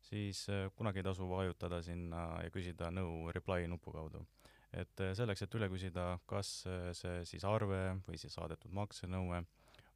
siis 0.01 0.47
äh, 0.49 0.65
kunagi 0.75 1.03
ei 1.03 1.07
tasu 1.07 1.27
vajutada 1.29 1.81
sinna 1.86 2.25
ja 2.43 2.53
küsida 2.53 2.89
nõu 2.93 3.29
reply 3.36 3.67
nupu 3.69 3.93
kaudu. 3.93 4.25
et 4.73 5.01
äh, 5.05 5.13
selleks, 5.13 5.45
et 5.45 5.55
üle 5.55 5.69
küsida, 5.69 6.17
kas 6.25 6.65
see 6.97 7.25
siis 7.29 7.45
arve 7.45 7.99
või 8.07 8.17
siis 8.17 8.33
saadetud 8.33 8.73
maksenõue 8.73 9.43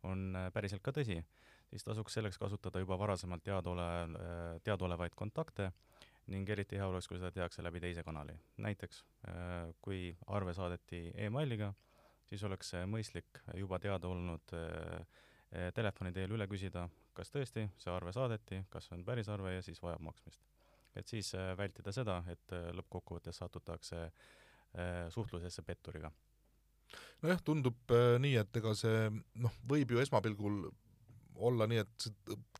on 0.06 0.38
päriselt 0.54 0.84
ka 0.86 0.94
tõsi, 0.94 1.18
siis 1.72 1.84
tasuks 1.84 2.14
selleks 2.14 2.38
kasutada 2.38 2.80
juba 2.80 3.00
varasemalt 3.00 3.44
teadaole, 3.44 3.88
teadaolevaid 4.64 5.16
kontakte 5.18 5.72
ning 6.28 6.50
eriti 6.50 6.78
hea 6.78 6.86
oleks, 6.86 7.08
kui 7.08 7.18
seda 7.18 7.32
tehakse 7.32 7.64
läbi 7.66 7.82
teise 7.82 8.04
kanali. 8.04 8.38
näiteks 8.58 9.04
kui 9.82 10.16
arve 10.28 10.54
saadeti 10.54 11.02
emailiga, 11.16 11.74
siis 12.30 12.44
oleks 12.44 12.74
mõistlik 12.90 13.42
juba 13.58 13.80
teada 13.84 14.10
olnud 14.12 14.54
äh, 14.56 15.00
äh, 15.52 15.70
telefoni 15.76 16.14
teel 16.16 16.34
üle 16.36 16.48
küsida, 16.50 16.88
kas 17.18 17.32
tõesti 17.34 17.68
see 17.80 17.94
arve 17.94 18.14
saadeti, 18.16 18.64
kas 18.70 18.92
on 18.96 19.06
päris 19.08 19.30
arve 19.34 19.56
ja 19.56 19.66
siis 19.66 19.82
vajab 19.84 20.04
maksmist. 20.10 20.44
et 20.96 21.08
siis 21.08 21.34
äh, 21.36 21.54
vältida 21.58 21.92
seda, 21.92 22.24
et 22.32 22.58
lõppkokkuvõttes 22.74 23.44
satutakse 23.44 24.10
suhtlusesse 25.10 25.64
petturiga 25.66 26.10
nojah, 27.24 27.40
tundub 27.42 27.94
nii, 28.20 28.34
et 28.38 28.58
ega 28.60 28.74
see 28.76 29.08
noh, 29.42 29.54
võib 29.66 29.94
ju 29.96 30.02
esmapilgul 30.04 30.68
olla 31.38 31.68
nii, 31.70 31.82
et 31.84 32.08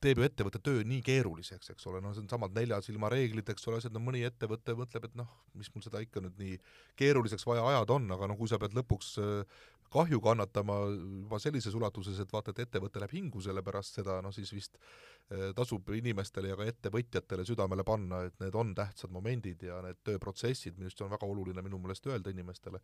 teeb 0.02 0.20
ju 0.22 0.26
ettevõtte 0.28 0.62
töö 0.64 0.84
nii 0.88 1.02
keeruliseks, 1.06 1.72
eks 1.74 1.88
ole, 1.90 2.02
noh, 2.04 2.14
see 2.16 2.24
on 2.24 2.30
samad 2.32 2.54
nelja 2.58 2.80
silma 2.86 3.10
reeglid, 3.12 3.50
eks 3.50 3.68
ole, 3.70 3.80
asjad, 3.82 3.96
no 3.96 4.02
mõni 4.04 4.24
ettevõte 4.28 4.76
mõtleb, 4.78 5.08
et 5.10 5.18
noh, 5.18 5.32
mis 5.58 5.70
mul 5.74 5.86
seda 5.86 6.02
ikka 6.04 6.22
nüüd 6.24 6.38
nii 6.42 6.60
keeruliseks 7.00 7.48
vaja 7.48 7.66
ajada 7.72 7.98
on, 7.98 8.06
aga 8.14 8.30
no 8.30 8.38
kui 8.40 8.50
sa 8.52 8.60
pead 8.62 8.78
lõpuks 8.78 9.16
äh, 9.24 9.60
kahju 9.94 10.20
kannatama 10.22 10.78
juba 10.92 11.40
sellises 11.40 11.76
ulatuses, 11.78 12.20
et 12.20 12.34
vaata, 12.34 12.54
et 12.54 12.66
ettevõte 12.66 13.02
läheb 13.02 13.16
hingu 13.16 13.42
selle 13.44 13.64
pärast 13.66 14.00
seda, 14.00 14.20
no 14.24 14.32
siis 14.36 14.52
vist 14.54 14.78
äh, 14.78 15.50
tasub 15.58 15.90
inimestele 15.96 16.52
ja 16.52 16.60
ka 16.60 16.68
ettevõtjatele 16.68 17.46
südamele 17.48 17.86
panna, 17.88 18.24
et 18.28 18.38
need 18.44 18.56
on 18.60 18.74
tähtsad 18.78 19.14
momendid 19.14 19.64
ja 19.70 19.82
need 19.86 20.02
tööprotsessid, 20.08 20.78
millest 20.78 21.02
on 21.02 21.14
väga 21.16 21.30
oluline 21.30 21.64
minu 21.66 21.80
meelest 21.82 22.08
öelda 22.12 22.34
inimestele, 22.36 22.84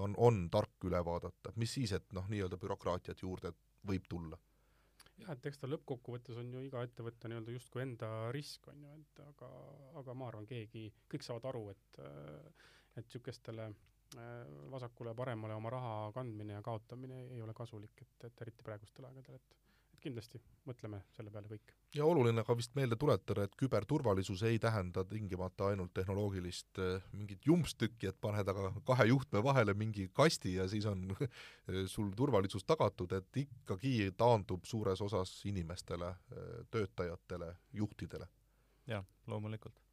on, 0.00 0.14
on 0.16 0.46
tark 0.50 0.88
üle 0.88 1.02
vaadata. 1.04 1.54
mis 1.56 1.78
siis, 1.78 1.92
et 1.96 2.12
noh, 2.16 2.28
nii-öelda 2.30 2.60
bürokraatiat 2.62 3.22
juurde 3.22 3.52
võib 3.86 4.06
tulla 4.08 4.38
jah, 5.22 5.32
et 5.34 5.48
eks 5.50 5.60
ta 5.62 5.68
lõppkokkuvõttes 5.70 6.38
on 6.42 6.52
ju 6.52 6.62
iga 6.66 6.82
ettevõtte 6.86 7.30
nii-öelda 7.30 7.54
justkui 7.56 7.82
enda 7.84 8.10
risk, 8.36 8.68
on 8.72 8.82
ju, 8.84 8.94
et 9.02 9.22
aga, 9.26 9.50
aga 10.02 10.14
ma 10.14 10.30
arvan, 10.30 10.48
keegi, 10.50 10.86
kõik 11.12 11.26
saavad 11.26 11.50
aru, 11.52 11.68
et 11.74 12.00
et 12.96 13.04
niisugustele 13.04 13.66
vasakule-paremale 14.72 15.54
oma 15.58 15.70
raha 15.74 15.94
kandmine 16.14 16.54
ja 16.56 16.62
kaotamine 16.64 17.18
ei 17.34 17.42
ole 17.42 17.52
kasulik, 17.54 18.00
et, 18.00 18.26
et 18.30 18.42
eriti 18.46 18.64
praegustel 18.64 19.04
aegadel, 19.08 19.34
et 19.40 19.56
kindlasti 20.06 20.40
mõtleme 20.68 21.00
selle 21.16 21.32
peale 21.34 21.50
kõik. 21.50 21.74
ja 21.96 22.06
oluline 22.06 22.44
ka 22.46 22.56
vist 22.58 22.74
meelde 22.78 22.98
tuletada, 23.00 23.46
et 23.46 23.56
küberturvalisus 23.58 24.42
ei 24.48 24.58
tähenda 24.62 25.04
tingimata 25.08 25.70
ainult 25.72 25.94
tehnoloogilist 25.96 26.82
eh, 26.82 27.08
mingit 27.12 27.46
jumpstükki, 27.46 28.10
et 28.12 28.20
paned 28.20 28.48
aga 28.52 28.72
kahe 28.88 29.08
juhtme 29.12 29.42
vahele 29.44 29.74
mingi 29.74 30.08
kasti 30.12 30.56
ja 30.56 30.68
siis 30.68 30.86
on 30.90 31.08
sul 31.94 32.12
turvalisus 32.16 32.64
tagatud, 32.64 33.12
et 33.18 33.42
ikkagi 33.46 34.12
taandub 34.16 34.64
suures 34.64 35.02
osas 35.02 35.38
inimestele, 35.50 36.12
eh, 36.36 36.52
töötajatele, 36.70 37.54
juhtidele. 37.82 38.30
jah, 38.86 39.04
loomulikult 39.26 39.85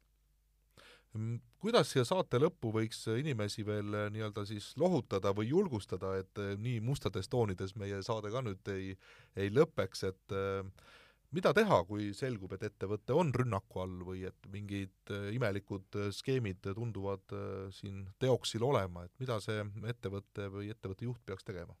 kuidas 1.62 1.92
siia 1.92 2.04
saate 2.06 2.40
lõppu 2.42 2.72
võiks 2.74 3.04
inimesi 3.20 3.64
veel 3.66 3.94
eh, 3.94 4.08
nii-öelda 4.14 4.44
siis 4.48 4.72
lohutada 4.80 5.34
või 5.36 5.48
julgustada, 5.52 6.16
et 6.20 6.42
eh, 6.42 6.54
nii 6.60 6.80
mustades 6.84 7.30
toonides 7.30 7.76
meie 7.80 8.02
saade 8.06 8.32
ka 8.34 8.42
nüüd 8.44 8.72
ei, 8.74 8.92
ei 9.38 9.52
lõpeks, 9.54 10.04
et 10.10 10.36
mida 11.34 11.52
teha, 11.54 11.80
kui 11.86 12.12
selgub, 12.14 12.52
et 12.54 12.66
ettevõte 12.70 13.14
on 13.14 13.32
rünnaku 13.34 13.82
all 13.82 14.02
või 14.06 14.26
et 14.28 14.50
mingid 14.52 15.14
imelikud 15.34 15.98
skeemid 16.14 16.66
tunduvad 16.74 17.34
siin 17.74 18.04
teoksil 18.22 18.62
olema, 18.66 19.06
et 19.06 19.18
mida 19.22 19.40
see 19.42 19.64
ettevõte 19.90 20.50
või 20.50 20.70
ettevõtte 20.74 21.10
juht 21.10 21.24
peaks 21.26 21.46
tegema? 21.46 21.76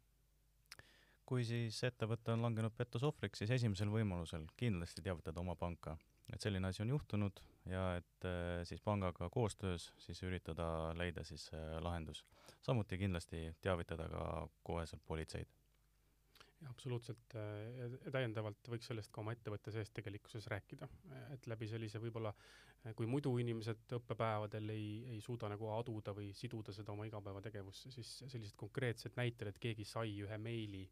kui 1.24 1.40
siis 1.48 1.78
ettevõte 1.86 2.34
on 2.34 2.42
langenud 2.44 2.74
pettusohvriks, 2.76 3.40
siis 3.40 3.54
esimesel 3.56 3.88
võimalusel 3.88 4.42
kindlasti 4.60 5.00
teavitada 5.06 5.40
oma 5.40 5.54
panka 5.56 5.94
et 6.32 6.44
selline 6.44 6.68
asi 6.70 6.82
on 6.84 6.94
juhtunud 6.94 7.42
ja 7.70 7.84
et 7.98 8.26
äh, 8.28 8.62
siis 8.68 8.82
pangaga 8.84 9.28
koostöös 9.32 9.90
siis 9.98 10.22
üritada 10.26 10.66
leida 10.98 11.24
siis 11.24 11.48
äh, 11.54 11.76
lahendus. 11.82 12.24
samuti 12.62 12.98
kindlasti 12.98 13.54
teavitada 13.60 14.08
ka 14.08 14.48
koheselt 14.62 15.04
politseid. 15.06 15.48
absoluutselt 16.68 17.34
ja 17.34 18.10
täiendavalt 18.12 18.68
võiks 18.72 18.86
sellest 18.88 19.12
ka 19.12 19.20
oma 19.20 19.34
ettevõtte 19.36 19.72
sees 19.72 19.90
tegelikkuses 19.92 20.46
rääkida, 20.48 20.88
et 21.34 21.46
läbi 21.46 21.68
sellise 21.68 22.00
võib-olla, 22.00 22.32
kui 22.96 23.06
muidu 23.06 23.34
inimesed 23.38 23.92
õppepäevadel 23.98 24.72
ei, 24.72 24.86
ei 25.12 25.20
suuda 25.20 25.50
nagu 25.52 25.68
aduda 25.74 26.14
või 26.16 26.30
siduda 26.32 26.72
seda 26.72 26.92
oma 26.92 27.04
igapäevategevusse, 27.10 27.92
siis 27.92 28.14
sellised 28.22 28.56
konkreetsed 28.56 29.12
näited, 29.20 29.50
et 29.50 29.60
keegi 29.60 29.84
sai 29.84 30.16
ühe 30.24 30.38
meili, 30.40 30.86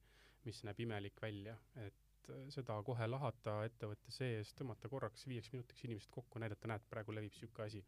mis 0.44 0.60
näeb 0.68 0.84
imelik 0.84 1.22
välja, 1.22 1.56
et 1.86 2.01
et 2.22 2.30
äh, 2.30 2.46
seda 2.54 2.78
kohe 2.86 3.06
lahata 3.08 3.58
ettevõtte 3.66 4.14
sees, 4.14 4.52
tõmmata 4.58 4.90
korraks 4.90 5.26
viieks 5.26 5.52
minutiks 5.54 5.84
inimesed 5.86 6.10
kokku, 6.14 6.40
näidata, 6.42 6.70
näed, 6.70 6.84
praegu 6.90 7.14
levib 7.14 7.32
niisugune 7.34 7.66
asi, 7.66 7.82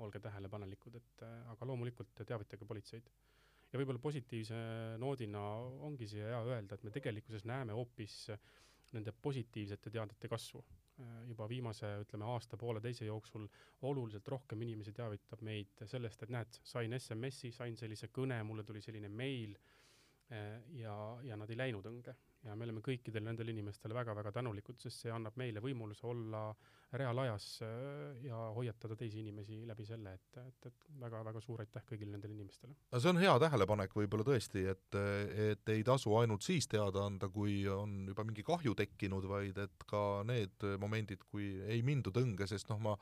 olge 0.00 0.20
tähelepanelikud, 0.24 0.96
et 1.00 1.24
äh, 1.26 1.36
aga 1.52 1.68
loomulikult 1.68 2.24
teavitage 2.26 2.68
politseid. 2.68 3.10
ja 3.72 3.78
võib-olla 3.78 4.02
positiivse 4.02 4.56
noodina 4.98 5.40
ongi 5.86 6.08
siia 6.10 6.32
hea 6.32 6.42
öelda, 6.42 6.74
et 6.74 6.84
me 6.84 6.90
tegelikkuses 6.90 7.44
näeme 7.46 7.72
hoopis 7.72 8.30
nende 8.92 9.12
positiivsete 9.12 9.90
teadete 9.90 10.28
kasvu. 10.28 10.64
Äh, 11.00 11.20
juba 11.28 11.48
viimase, 11.48 11.92
ütleme, 12.04 12.26
aasta-pooleteise 12.34 13.06
jooksul 13.06 13.46
oluliselt 13.82 14.28
rohkem 14.28 14.62
inimesi 14.66 14.92
teavitab 14.92 15.44
meid 15.46 15.86
sellest, 15.86 16.22
et 16.22 16.34
näed, 16.34 16.60
sain 16.64 16.96
SMS-i, 16.98 17.52
sain 17.52 17.76
sellise 17.76 18.10
kõne, 18.12 18.42
mulle 18.44 18.64
tuli 18.64 18.82
selline 18.84 19.08
meil 19.08 19.56
ja, 20.78 20.92
ja 21.26 21.34
nad 21.34 21.50
ei 21.50 21.56
läinud 21.58 21.86
õnge 21.90 22.12
ja 22.44 22.54
me 22.56 22.64
oleme 22.64 22.80
kõikidele 22.84 23.26
nendele 23.26 23.52
inimestele 23.52 23.94
väga-väga 23.94 24.32
tänulikud, 24.32 24.78
sest 24.80 25.04
see 25.04 25.12
annab 25.12 25.36
meile 25.40 25.60
võimaluse 25.64 26.06
olla 26.08 26.44
reaalajas 26.96 27.46
äh, 27.66 28.22
ja 28.24 28.38
hoiatada 28.56 28.96
teisi 28.98 29.20
inimesi 29.20 29.60
läbi 29.68 29.86
selle, 29.86 30.14
et, 30.16 30.40
et, 30.42 30.70
et 30.70 30.88
väga-väga 31.02 31.42
suur 31.44 31.62
aitäh 31.64 31.84
kõigile 31.86 32.14
nendele 32.14 32.34
inimestele. 32.38 32.74
no 32.92 33.00
see 33.02 33.12
on 33.12 33.20
hea 33.20 33.36
tähelepanek 33.44 33.96
võib-olla 34.00 34.26
tõesti, 34.26 34.64
et, 34.72 35.00
et 35.50 35.74
ei 35.74 35.84
tasu 35.86 36.16
ainult 36.18 36.46
siis 36.46 36.68
teada 36.70 37.04
anda, 37.06 37.28
kui 37.32 37.62
on 37.68 38.06
juba 38.08 38.24
mingi 38.26 38.46
kahju 38.46 38.74
tekkinud, 38.78 39.28
vaid 39.30 39.60
et 39.66 39.88
ka 39.90 40.04
need 40.28 40.70
momendid, 40.80 41.26
kui 41.30 41.52
ei 41.68 41.84
mindud 41.86 42.16
õnge, 42.20 42.48
sest 42.50 42.72
noh, 42.72 42.80
ma 42.80 42.96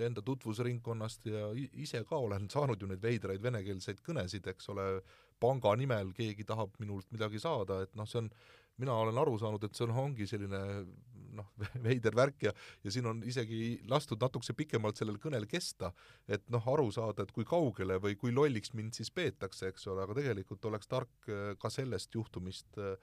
enda 0.00 0.22
tutvusringkonnast 0.24 1.26
ja 1.28 1.50
ise 1.54 2.00
ka 2.08 2.16
olen 2.16 2.48
saanud 2.50 2.80
ju 2.80 2.88
neid 2.88 3.02
veidraid 3.02 3.42
venekeelseid 3.44 4.00
kõnesid, 4.04 4.46
eks 4.48 4.70
ole, 4.72 4.86
panga 5.42 5.74
nimel 5.76 6.12
keegi 6.16 6.46
tahab 6.48 6.78
minult 6.80 7.08
midagi 7.12 7.40
saada, 7.42 7.82
et 7.84 7.94
noh, 7.98 8.08
see 8.08 8.22
on, 8.22 8.30
mina 8.80 8.94
olen 8.98 9.18
aru 9.20 9.38
saanud, 9.40 9.64
et 9.64 9.76
see 9.76 9.86
on, 9.86 9.94
ongi 10.04 10.26
selline 10.30 10.60
noh, 11.36 11.48
veider 11.86 12.16
värk 12.16 12.46
ja 12.48 12.52
ja 12.84 12.92
siin 12.94 13.08
on 13.10 13.22
isegi 13.28 13.80
lastud 13.90 14.20
natukese 14.22 14.56
pikemalt 14.58 15.00
sellel 15.00 15.18
kõnel 15.22 15.48
kesta, 15.50 15.92
et 16.28 16.44
noh, 16.52 16.68
aru 16.74 16.90
saada, 16.94 17.26
et 17.26 17.34
kui 17.34 17.48
kaugele 17.48 17.98
või 18.02 18.18
kui 18.20 18.34
lolliks 18.34 18.74
mind 18.78 18.96
siis 18.98 19.10
peetakse, 19.14 19.72
eks 19.72 19.88
ole, 19.92 20.04
aga 20.04 20.18
tegelikult 20.20 20.70
oleks 20.70 20.90
tark 20.90 21.32
äh, 21.32 21.52
ka 21.60 21.72
sellest 21.72 22.14
juhtumist 22.14 22.80
äh, 22.80 22.94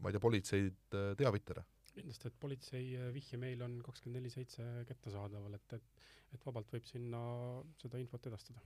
ma 0.00 0.10
ei 0.10 0.16
tea, 0.16 0.24
politseid 0.24 0.98
teavitada 1.20 1.64
kindlasti, 1.94 2.26
et 2.26 2.38
politsei 2.42 2.86
vihjemeil 3.14 3.60
on 3.62 3.76
kakskümmend 3.86 4.18
neli 4.18 4.30
seitse 4.32 4.64
kättesaadaval, 4.88 5.52
et, 5.54 5.76
et 5.78 6.04
et 6.34 6.46
vabalt 6.46 6.72
võib 6.74 6.86
sinna 6.88 7.20
seda 7.80 8.00
infot 8.02 8.26
edastada. 8.30 8.62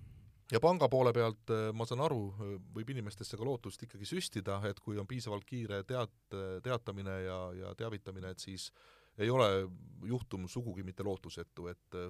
Ja 0.52 0.60
panga 0.60 0.88
poole 0.88 1.12
pealt, 1.12 1.50
äh, 1.52 1.70
ma 1.76 1.86
saan 1.88 2.04
aru, 2.04 2.22
äh, 2.32 2.54
võib 2.74 2.92
inimestesse 2.94 3.38
ka 3.38 3.46
lootust 3.46 3.82
ikkagi 3.84 4.08
süstida, 4.08 4.60
et 4.68 4.80
kui 4.84 4.98
on 5.00 5.08
piisavalt 5.08 5.46
kiire 5.48 5.82
teat-, 5.88 6.38
teatamine 6.64 7.18
ja, 7.26 7.42
ja 7.62 7.74
teavitamine, 7.78 8.32
et 8.32 8.42
siis 8.42 8.70
ei 9.18 9.30
ole 9.30 9.68
juhtum 10.06 10.46
sugugi 10.48 10.84
mitte 10.86 11.04
lootusetu, 11.06 11.68
et 11.72 11.98
äh, 11.98 12.08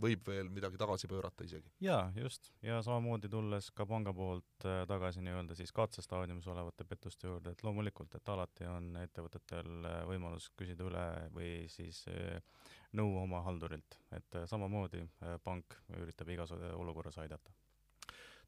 võib 0.00 0.28
veel 0.30 0.46
midagi 0.54 0.78
tagasi 0.78 1.08
pöörata 1.10 1.44
isegi. 1.44 1.66
jaa, 1.82 2.12
just. 2.14 2.52
ja 2.62 2.78
samamoodi 2.86 3.28
tulles 3.28 3.72
ka 3.74 3.82
panga 3.90 4.12
poolt 4.14 4.66
tagasi 4.86 5.24
nii-öelda 5.26 5.56
siis 5.58 5.72
katsestaadiumis 5.74 6.46
olevate 6.46 6.86
pettuste 6.86 7.26
juurde, 7.26 7.50
et 7.50 7.64
loomulikult, 7.66 8.14
et 8.14 8.30
alati 8.30 8.68
on 8.70 8.94
ettevõtetel 9.02 9.88
võimalus 10.06 10.46
küsida 10.54 10.86
üle 10.86 11.06
või 11.34 11.50
siis 11.74 12.04
nõu 12.94 13.18
oma 13.24 13.42
haldurilt, 13.48 13.98
et 14.14 14.38
samamoodi 14.46 15.02
pank 15.42 15.74
üritab 15.98 16.30
igas 16.36 16.54
olukorras 16.54 17.18
aidata. 17.18 17.59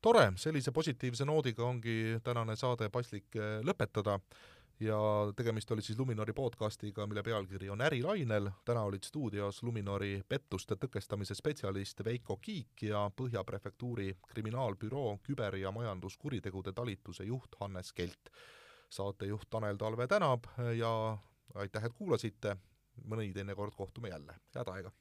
Tore, 0.02 0.32
sellise 0.36 0.72
positiivse 0.72 1.24
noodiga 1.24 1.64
ongi 1.64 2.18
tänane 2.24 2.56
saade 2.56 2.88
paslik 2.90 3.36
äh, 3.36 3.60
lõpetada 3.64 4.18
ja 4.82 4.98
tegemist 5.36 5.70
oli 5.70 5.82
siis 5.82 5.98
Luminori 5.98 6.32
podcastiga, 6.32 7.06
mille 7.06 7.22
pealkiri 7.22 7.70
on 7.70 7.80
Ärilainel. 7.80 8.50
täna 8.64 8.82
olid 8.82 9.02
stuudios 9.02 9.62
Luminori 9.62 10.22
pettuste 10.28 10.74
tõkestamise 10.74 11.34
spetsialist 11.34 12.04
Veiko 12.04 12.36
Kiik 12.36 12.82
ja 12.82 13.10
Põhja 13.16 13.44
prefektuuri 13.44 14.16
kriminaalbüroo 14.34 15.18
küber- 15.28 15.56
ja 15.56 15.70
majanduskuritegude 15.70 16.72
talituse 16.72 17.24
juht 17.24 17.56
Hannes 17.60 17.92
Kelt. 17.92 18.30
saatejuht 18.90 19.50
Tanel 19.50 19.76
Talve 19.76 20.06
tänab 20.06 20.44
ja 20.76 21.18
aitäh, 21.54 21.84
et 21.84 21.92
kuulasite 21.92 22.56
mõni 23.04 23.32
teinekord 23.32 23.72
kohtume 23.76 24.08
jälle, 24.08 24.34
head 24.54 24.68
aega! 24.68 24.92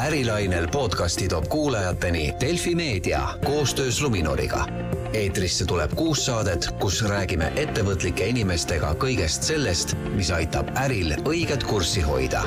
Ärilainel 0.00 0.68
podcasti 0.68 1.28
toob 1.28 1.48
kuulajateni 1.48 2.34
Delfi 2.40 2.74
Meedia 2.74 3.28
koostöös 3.44 4.02
Luminoriga. 4.02 4.66
eetrisse 5.12 5.64
tuleb 5.64 5.90
kuus 5.94 6.26
saadet, 6.26 6.68
kus 6.80 7.02
räägime 7.02 7.52
ettevõtlike 7.56 8.24
inimestega 8.24 8.94
kõigest 8.94 9.42
sellest, 9.42 9.96
mis 10.14 10.30
aitab 10.30 10.72
äril 10.76 11.16
õiget 11.24 11.64
kurssi 11.66 12.00
hoida 12.00 12.44